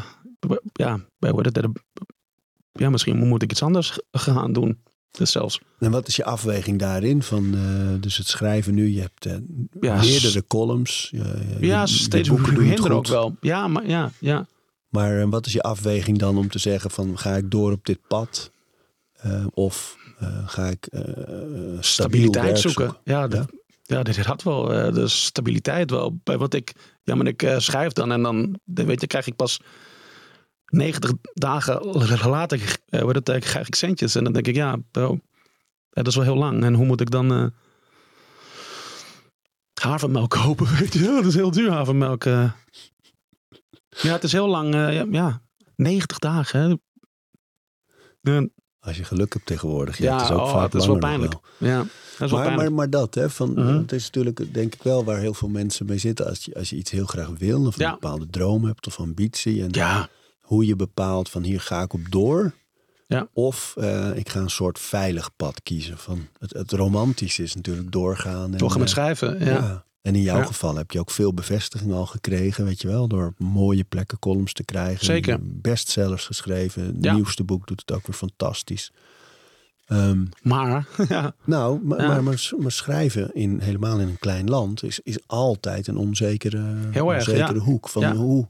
[0.74, 1.64] ja, bij eh,
[2.72, 4.84] ja, misschien moet ik iets anders gaan doen.
[5.12, 7.24] Dus zelfs, En wat is je afweging daarin?
[7.24, 9.34] Van, eh, dus het schrijven nu, je hebt eh,
[9.80, 11.08] Ja, meerdere columns.
[11.12, 13.36] Je- ja, steeds boeken ook wel.
[13.42, 14.48] Ja, maar ja, ja.
[14.90, 17.86] Maar eh, wat is je afweging dan om te zeggen van ga ik door op
[17.86, 18.52] dit pad?
[19.54, 19.98] Of
[20.46, 20.88] ga ik
[21.80, 22.98] stabiliteit zoeken.
[23.04, 23.46] Ja, de-
[23.84, 24.04] ja.
[24.04, 26.20] dit had wel de stabiliteit wel.
[26.24, 29.60] Bij wat ik, ja, maar ik schrijf dan en dan, weet je, krijg ik pas
[30.70, 31.86] 90 dagen
[32.30, 34.16] later, eh, wordt het, eh, krijg ik centjes.
[34.16, 35.12] En dan denk ik, ja, bro,
[35.90, 36.64] ja, dat is wel heel lang.
[36.64, 37.46] En hoe moet ik dan eh,
[39.82, 40.68] havermelk kopen?
[40.78, 42.26] Weet je, dat is heel duur havermelk.
[42.26, 42.52] eh.
[43.90, 44.74] Ja, het is heel lang.
[44.74, 45.42] eh, ja, ja,
[45.76, 46.60] 90 dagen.
[46.62, 46.76] Hè.
[48.32, 48.48] Ja,
[48.80, 49.98] Als je geluk hebt tegenwoordig.
[49.98, 51.34] Ja, Ja, het is ook oh, vaak dat is wel pijnlijk.
[51.58, 52.72] ja, dat is Maar, maar, pijnlijk.
[52.76, 53.78] maar dat, hè, van, Mhm.
[53.78, 56.26] het is natuurlijk denk ik wel waar heel veel mensen mee zitten.
[56.28, 59.64] Als je, als je iets heel graag wil of een bepaalde droom hebt of ambitie.
[59.64, 60.10] En ja,
[60.50, 62.54] hoe je bepaalt van hier ga ik op door.
[63.08, 63.28] Ja.
[63.34, 65.98] Of eh, ik ga een soort veilig pad kiezen.
[65.98, 68.52] Van het, het romantische is natuurlijk doorgaan.
[68.52, 69.40] En, doorgaan met eh, schrijven.
[69.40, 69.46] ja.
[69.46, 69.84] Ja.
[70.02, 70.44] En in jouw Ja.
[70.44, 74.54] geval heb je ook veel bevestiging al gekregen, weet je wel, door mooie plekken columns
[74.54, 75.06] te krijgen.
[75.06, 75.40] Zeker.
[75.42, 76.86] Bestsellers geschreven.
[76.86, 77.14] Het Ja.
[77.14, 78.92] nieuwste boek doet het ook weer fantastisch.
[79.86, 82.08] Ehm, Maar, ja, nou, maar, Ja.
[82.08, 86.76] maar, maar, maar schrijven in, helemaal in een klein land is, is altijd een onzekere,
[86.92, 87.90] Heel erg, onzekere hoek.
[87.90, 88.48] Van hoe,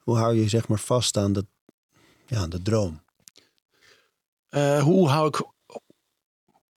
[0.00, 1.46] hoe hou je zeg maar vast aan dat,
[2.26, 3.02] ja, aan de droom?
[4.48, 5.36] Eh, hoe hou ik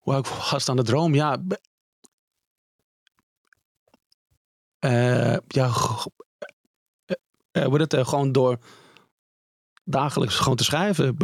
[0.04, 1.16] hoe hou ik vast aan de droom?
[1.16, 1.44] Ja,
[4.80, 5.72] eh, ja,
[7.52, 8.58] eh, wordt het gewoon door
[9.84, 11.18] dagelijks gewoon te schrijven.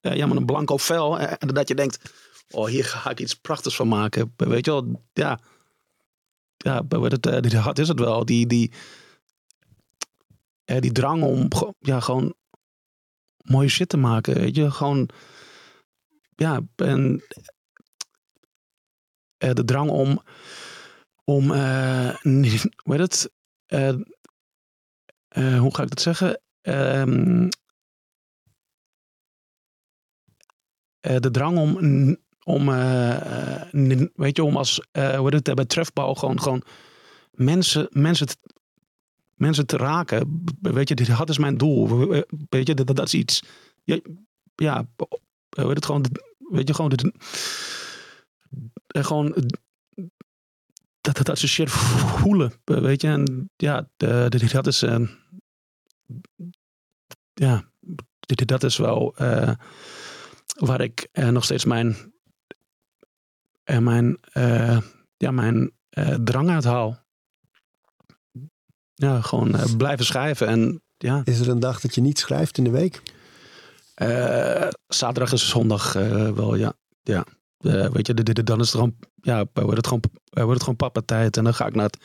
[0.00, 1.18] Eh, ja, met een blanco vel.
[1.18, 2.12] En dat je denkt,
[2.50, 4.32] oh, hier ga ik iets prachtigs van maken.
[4.36, 5.40] Weet je wel, ja.
[6.56, 8.24] Ja, het, is het wel.
[8.24, 8.72] Die, die,
[10.70, 11.48] eh, die drang om
[11.78, 12.34] ja, gewoon
[13.44, 14.34] mooie shit te maken.
[14.34, 15.08] Weet je, gewoon.
[16.34, 17.22] Ja, en.
[19.38, 20.22] eh, de drang om.
[21.24, 21.42] Om.
[22.22, 23.32] niet, hoe heet het?
[23.66, 23.88] Eh,
[25.28, 26.40] eh, hoe ga ik dat zeggen?
[26.60, 27.48] Ehm,
[31.00, 31.76] eh, de drang om.
[32.44, 32.66] om
[34.14, 34.80] weet je, om als.
[34.92, 35.54] hoe heet het?
[35.54, 36.40] Bij trefbal gewoon.
[36.40, 36.62] gewoon
[37.30, 38.26] mensen, mensen,
[39.40, 40.44] mensen te raken.
[40.60, 42.08] Weet je, dit- dat is mijn doel.
[42.48, 43.42] Weet je, dat, dat is iets.
[43.84, 43.98] Ja,
[44.54, 44.86] ja
[45.50, 46.04] heet het gewoon.
[46.38, 46.92] Weet je, gewoon.
[48.86, 49.34] eh, gewoon.
[51.00, 52.52] Dat, dat, dat ze shit voelen.
[52.64, 54.82] Weet je, en ja, de- dat is.
[54.82, 55.08] eh,
[57.34, 57.70] ja,
[58.20, 59.16] dit- dat is wel.
[59.16, 59.54] eh,
[60.58, 61.96] waar ik eh, nog steeds mijn.
[63.64, 64.18] eh, mijn.
[65.16, 65.72] ja, mijn
[66.24, 67.08] drang uit haal.
[69.00, 70.46] Ja, gewoon eh, blijven schrijven.
[70.46, 73.02] En ja, Is er een dag dat je niet schrijft in de week?
[73.94, 76.72] eh, zaterdag is zondag eh, wel, ja.
[77.02, 77.24] ja.
[77.92, 80.76] Weet je, de- de- dan is het gewoon, ja, wordt het gewoon, wordt het gewoon
[80.76, 81.36] papa tijd.
[81.36, 81.98] En dan ga ik naar het,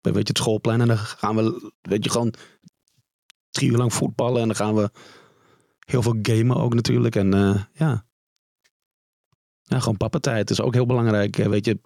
[0.00, 0.80] weet je, het schoolplein.
[0.80, 2.34] En dan gaan we, weet je, gewoon
[3.50, 4.40] drie uur lang voetballen.
[4.40, 4.90] En dan gaan we
[5.86, 7.16] heel veel gamen ook natuurlijk.
[7.16, 7.30] En
[7.72, 8.04] ja.
[9.62, 11.36] Ja, gewoon papa tijd is ook heel belangrijk.
[11.36, 11.80] Weet je,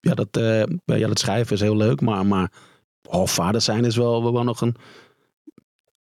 [0.00, 0.28] ja, dat,
[0.84, 2.00] ja, dat schrijven is heel leuk.
[2.00, 2.52] Maar, maar
[3.02, 4.76] oh, vader zijn is wel, wel nog een,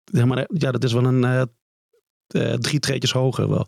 [0.05, 1.43] ja, maar, ja, dat is wel een eh,
[2.26, 3.66] eh, drie treetjes hoger wel.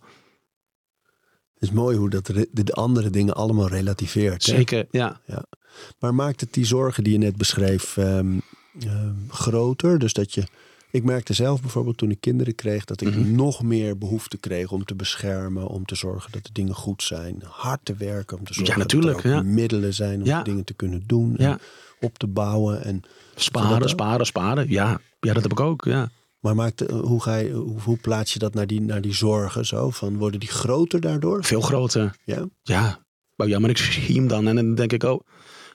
[1.55, 4.43] Het is mooi hoe dat de andere dingen allemaal relativeert.
[4.43, 5.21] Zeker, ja.
[5.99, 8.39] Maar maakt het die zorgen die je net beschreef ehm,
[8.81, 9.99] ehm, groter?
[9.99, 10.45] Dus dat je.
[10.91, 13.35] Ik merkte zelf bijvoorbeeld toen ik kinderen kreeg dat ik Mhm.
[13.35, 17.43] nog meer behoefte kreeg om te beschermen, om te zorgen dat de dingen goed zijn,
[17.47, 19.43] hard te werken om te zorgen dat er ook ja.
[19.43, 20.43] middelen zijn om Ja.
[20.43, 21.59] dingen te kunnen doen, en Ja.
[22.01, 22.85] op te bouwen.
[22.85, 23.03] En,
[23.35, 24.69] Sparen, sparen, sparen.
[24.69, 25.01] Ja.
[25.21, 26.11] ja, dat heb ik ook, ja.
[26.41, 29.15] maar maakt, eh, hoe, ga je, hoe, hoe plaats je dat naar die, naar die
[29.15, 29.91] zorgen zo?
[29.91, 31.45] Van, worden die groter daardoor?
[31.45, 32.17] Veel groter.
[32.25, 32.45] Ja?
[32.63, 32.99] Ja.
[33.37, 35.21] Maar ja, maar ik zie hem dan en dan denk ik, oh,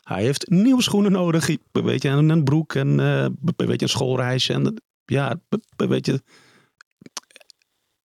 [0.03, 1.49] hij heeft nieuwe schoenen nodig.
[1.71, 4.53] Weet je, en een broek en eh, weet je, een schoolreisje.
[4.53, 5.39] En ja,
[5.75, 6.21] weet je.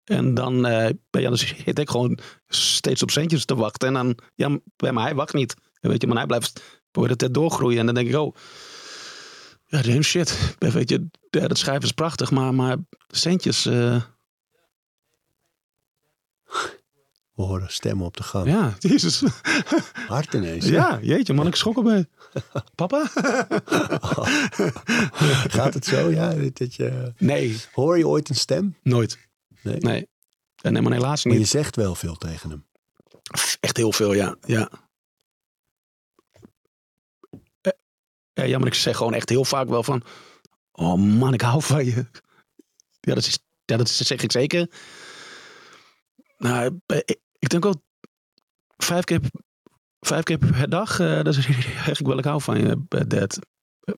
[0.05, 3.88] En dan, eh, ja, zit ik gewoon steeds op centjes te wachten.
[3.88, 4.48] En dan, ja,
[4.92, 5.55] maar hij wacht niet.
[5.80, 7.78] Weet je, maar hij blijft wordt het doorgroeien.
[7.78, 8.34] En dan denk ik, oh,
[9.66, 10.57] ja, damn shit.
[10.59, 12.76] Weet je, dat schrijven is prachtig, maar, maar
[13.09, 14.03] centjes, eh,
[17.41, 18.47] We horen stemmen op de gang.
[18.47, 19.22] ja, jezus.
[20.07, 20.66] Hard ineens.
[20.66, 22.07] Ja, jeetje man, ik schrok erbij.
[22.74, 23.07] Papa?
[25.57, 26.11] Gaat het zo?
[26.11, 28.76] Ja, dat- je, Nee, hoor je ooit een stem?
[28.82, 29.18] nooit.
[29.62, 29.76] Nee.
[29.78, 30.09] Nee.
[30.62, 31.49] En nee, maar helaas Maar je niet.
[31.49, 32.66] zegt wel veel tegen hem.
[33.61, 34.36] Echt heel veel, ja.
[34.47, 34.70] Ja.
[37.61, 37.72] Eh,
[38.32, 40.03] eh, ja, maar ik zeg gewoon echt heel vaak wel van...
[40.72, 42.07] Oh man, ik hou van je.
[43.01, 44.70] Ja, dat, is, ja, dat zeg ik zeker.
[46.36, 46.99] Nou, eh,
[47.41, 47.82] ik, denk wel
[48.76, 49.20] vijf keer,
[50.01, 51.01] vijf keer per dag.
[51.01, 51.49] eh dat zeg
[52.01, 53.38] ik wel, ik hou van je, dad.
[53.80, 53.95] Eh,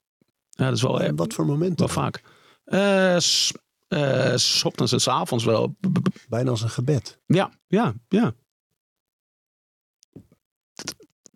[0.51, 1.78] Ja, dat is wel, eh, En wat voor momenten?
[1.86, 2.22] wel vaak.
[2.64, 3.53] Eh, s,
[4.34, 5.76] s ochtends en s avonds wel.
[6.28, 7.18] Bijna als een gebed.
[7.26, 8.34] Ja, ja, ja.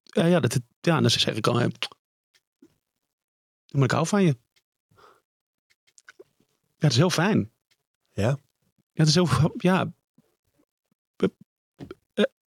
[0.04, 1.54] Ja, ja, dat, ja dan zeg ik al.
[3.72, 4.36] Maar ik hou van je.
[6.78, 7.52] Ja, het is heel fijn.
[8.12, 8.28] Ja?
[8.28, 8.38] Ja,
[8.92, 9.28] het is heel.
[9.56, 9.92] Ja.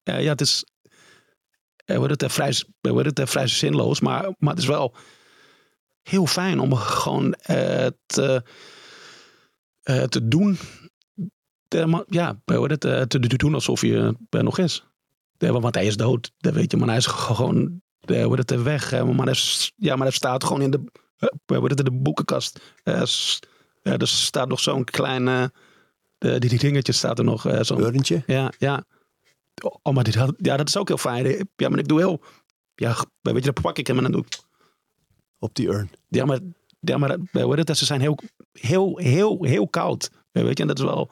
[0.07, 0.65] Eh, ja, het is.
[1.85, 4.95] eh, wordt het eh, vrij, wordt het vrij zinloos, maar, maar het is wel
[6.03, 7.31] heel fijn om gewoon
[8.05, 8.43] te,
[10.09, 10.57] te doen.
[11.67, 14.85] Te, ja, hoe heet het, te, te doen alsof je er nog is.
[15.37, 18.91] Ja, want hij is dood, dat weet je, maar hij is gewoon heet het, weg.
[18.91, 20.83] eh, Maar hij, ja, maar hij staat gewoon in de,
[21.45, 22.59] heet het, in de boekenkast.
[22.83, 27.45] Ja, er staat nog zo'n klein, de, die, die dingetje staat er nog.
[27.61, 28.23] zo'n Urntje?
[28.27, 28.83] ja, ja.
[29.63, 31.47] Oh, maar dit, had- ja, dat is ook heel fijn.
[31.55, 32.21] Ja, maar ik doe heel...
[32.75, 34.39] Ja, weet je, dan pak ik hem en dan doe ik...
[35.39, 35.89] Op die urn.
[36.07, 36.39] Ja, maar,
[36.79, 37.77] ja, maar hoe het?
[37.77, 38.19] ze zijn heel,
[38.51, 40.11] heel, heel, heel koud.
[40.31, 41.11] Weet je, en dat is wel...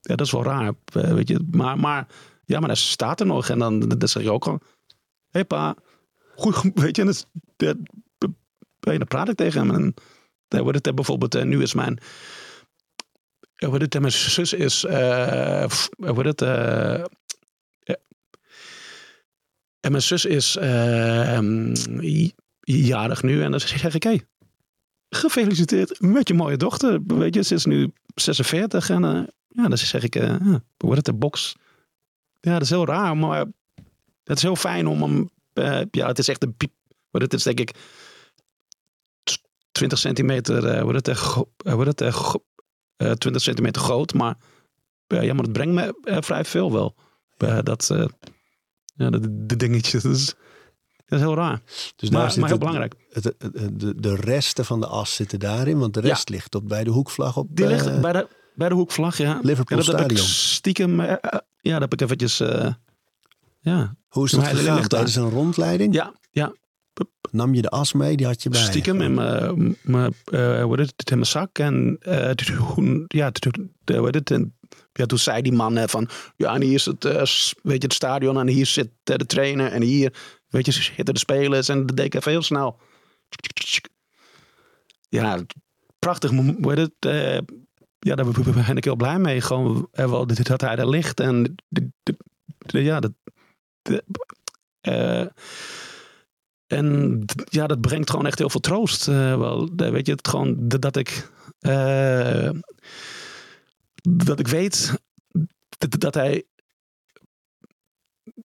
[0.00, 1.46] Ja, dat is wel raar, weet je.
[1.50, 2.06] Maar, maar
[2.44, 3.48] ja, maar hij staat er nog.
[3.48, 4.60] En dan, dan zeg je ook gewoon...
[4.64, 4.86] Hé
[5.30, 5.74] hey, pa,
[6.34, 7.02] goed, weet je.
[7.02, 8.30] En dat, dat,
[8.78, 9.70] dan praat ik tegen hem.
[9.76, 9.94] En
[10.48, 11.34] dan wordt het bijvoorbeeld...
[11.34, 11.98] eh, nu is mijn...
[13.54, 14.00] heet het?
[14.00, 14.82] Mijn zus is...
[14.82, 16.42] hoe heet het?
[16.42, 17.04] eh,
[19.86, 21.74] en mijn zus is eh, ehm,
[22.60, 23.42] jarig nu.
[23.42, 24.16] En dan zeg ik, hé,
[25.08, 27.00] gefeliciteerd met je mooie dochter.
[27.06, 28.90] Weet je, ze is nu 46.
[28.90, 31.54] En eh, ja, dan zeg ik, eh hoe wordt het de box?
[32.40, 33.46] Ja, dat is heel raar, maar
[34.24, 35.30] het is heel fijn om hem...
[35.52, 36.72] eh, ja, het is echt een piep.
[37.10, 37.74] Het is denk ik...
[39.72, 42.44] 20 centimeter, eh, wordt het, eh, eh, wordt het eh, go-
[42.96, 44.14] eh, 20 centimeter groot.
[44.14, 44.36] Maar,
[45.06, 46.94] eh, ja, maar het brengt me eh, vrij veel wel.
[47.36, 48.04] Eh, dat, eh,
[48.96, 50.02] ja, de, de dingetjes.
[50.02, 50.26] Dat is,
[51.06, 51.60] dat is heel raar.
[51.96, 52.94] Dus maar, daar zit maar heel het- belangrijk.
[53.10, 56.08] het- de, de resten van de as zitten daarin, want de Ja.
[56.08, 59.18] rest ligt op bij de hoekvlag op Die ligt eh, bij de, bij de hoekvlag,
[59.18, 59.38] ja.
[59.42, 60.34] Liverpool ja, dat heb ik Stadion.
[60.36, 61.18] stiekem, eh, eh,
[61.60, 62.72] ja, dat heb ik eventjes, eh,
[63.60, 63.96] ja.
[64.08, 64.76] Hoe is dat Maar gegaan?
[64.76, 64.90] ligt.
[64.90, 65.94] Tijdens een rondleiding?
[65.94, 66.52] Ja, ja,
[67.30, 68.16] Nam je de as mee?
[68.16, 70.14] Die had je bij stiekem in mijn, mijn,
[70.62, 71.58] hoe heet het, in mijn zak.
[71.58, 71.98] En
[72.34, 74.30] toen, ja, toen, hoe heet het,
[74.96, 77.12] ja, toen zei die man eh, van, ja, en hier is het, eh,
[77.62, 80.12] weet je, het stadion en hier zit eh, de trainer en hier,
[80.48, 82.78] weet je, zitten de spelers en ik even heel snel.
[85.08, 85.40] Ja,
[85.98, 87.14] prachtig, mo- hoe heet het,
[87.98, 89.40] ja, daar ben ik heel blij mee.
[89.40, 92.16] Gewoon dat hij er ligt en de- de-
[92.58, 93.12] de- ja, dat,
[93.82, 94.04] de-
[96.66, 99.04] en ja, dat brengt gewoon echt heel veel troost.
[99.06, 101.30] wel, weet je, het gewoon dat ik.
[104.06, 104.98] Eh, dat ik weet
[105.78, 106.44] dat, hij.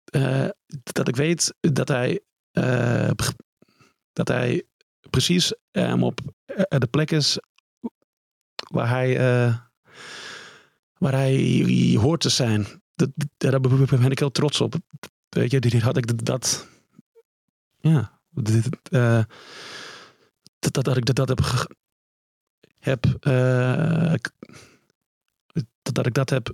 [0.05, 0.49] eh,
[0.83, 2.19] dat ik weet dat hij.
[2.51, 3.11] eh,
[4.13, 4.63] dat hij
[5.09, 7.37] precies eh, op eh, de plek is
[8.71, 9.15] waar hij.
[10.97, 12.65] waar hij hoort te zijn.
[12.95, 14.75] Dat, daar ben ik heel trots op.
[15.29, 16.67] Weet je, dit had ik dat.
[17.79, 19.27] Ja, dit, dat,
[20.59, 21.39] dat, dat ik dat, dat heb.
[22.79, 23.05] heb
[24.21, 24.33] k-
[25.81, 26.53] dat, dat ik dat heb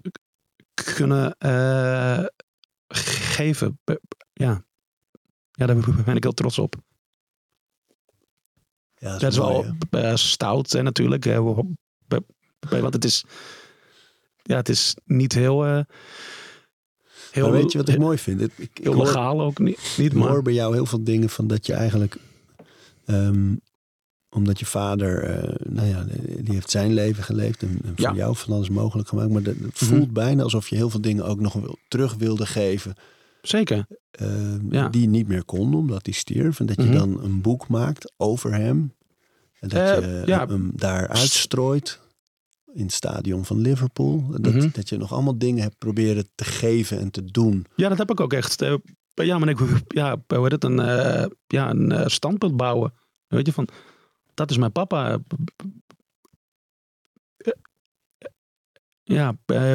[0.96, 2.26] kunnen eh,
[2.88, 3.80] geven.
[4.34, 4.64] Ja.
[5.52, 5.76] ja, daar
[6.06, 6.76] ben ik heel trots op.
[8.96, 11.24] Ja, Dat is mooi, wel eh, stout hè, natuurlijk.
[12.60, 13.24] Want het is,
[14.44, 15.66] ja, het is niet heel.
[15.66, 15.82] eh,
[17.32, 18.42] heel Maar weet je wat ik mooi vind?
[18.60, 20.30] Ik, Heel hoor- legaal ook niet, niet Ik maar.
[20.30, 22.18] hoor bij jou heel veel dingen van dat je eigenlijk,
[23.06, 23.56] ehm,
[24.38, 26.06] omdat je vader, eh, nou ja,
[26.40, 28.14] die heeft zijn leven geleefd en, en voor Ja.
[28.14, 29.30] jou van alles mogelijk gemaakt.
[29.30, 29.86] Maar dat, het Mhm.
[29.96, 32.94] voelt bijna alsof je heel veel dingen ook nog wil, terug wilde geven
[33.42, 33.86] Zeker.
[34.70, 34.90] Ja.
[34.90, 36.60] die niet meer kon omdat hij stierf.
[36.60, 36.94] En dat je Mhm.
[36.94, 38.94] dan een boek maakt over hem.
[39.60, 40.48] En dat Eh, je ja.
[40.48, 42.00] hem daar uitstrooit
[42.74, 44.28] in het stadion van Liverpool.
[44.40, 44.68] Dat, Mhm.
[44.72, 47.66] dat je nog allemaal dingen hebt proberen te geven en te doen.
[47.76, 48.66] Ja, dat heb ik ook echt.
[49.14, 50.76] Ja, maar ik, ja, hoe heet het, een,
[51.48, 52.94] ja, een standpunt bouwen.
[53.28, 53.68] Weet je, van,
[54.38, 55.20] dat is mijn papa.
[57.38, 57.52] Eh,
[59.04, 59.74] Ja, eh,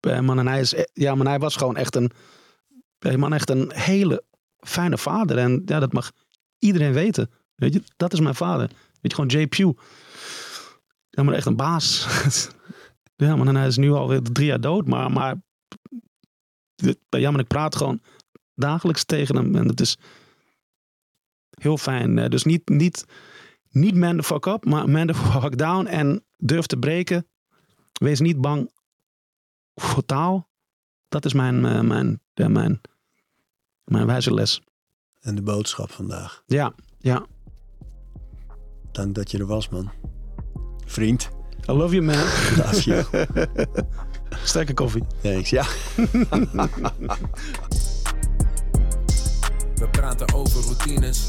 [0.00, 2.10] eh, man, en hij is, ja, maar hij was gewoon echt een,
[3.16, 4.24] man, echt een hele
[4.58, 5.38] fijne vader.
[5.38, 6.12] En ja, dat mag
[6.58, 7.30] iedereen weten.
[7.54, 8.68] Weet je, dat is mijn vader.
[8.68, 9.46] Weet je, gewoon J.
[9.46, 9.78] Pugh.
[11.08, 12.06] Ja, echt een baas.
[13.16, 14.86] ja, man, en hij is nu alweer drie jaar dood.
[14.86, 15.36] Maar, maar
[17.08, 18.02] ja, maar ik praat gewoon
[18.54, 19.54] dagelijks tegen hem.
[19.54, 19.96] En het is
[21.60, 22.30] heel fijn.
[22.30, 23.04] Dus niet, niet,
[23.74, 25.86] niet man the fuck up, maar man the fuck down.
[25.86, 27.26] En durf te breken.
[27.92, 28.70] Wees niet bang
[29.74, 30.48] voor taal.
[31.08, 32.80] Dat is mijn, eh, mijn, ja, mijn,
[33.84, 34.62] mijn wijze les.
[35.20, 36.42] En de boodschap vandaag.
[36.46, 37.26] Ja, ja.
[38.92, 39.90] Dank dat je er was, man.
[40.84, 41.30] Vriend.
[41.68, 42.16] I love you, man.
[42.62, 43.04] Love you.
[44.44, 45.02] Sterke koffie.
[45.22, 45.50] Thanks.
[45.50, 45.64] Ja.
[49.74, 51.28] We praten over routines.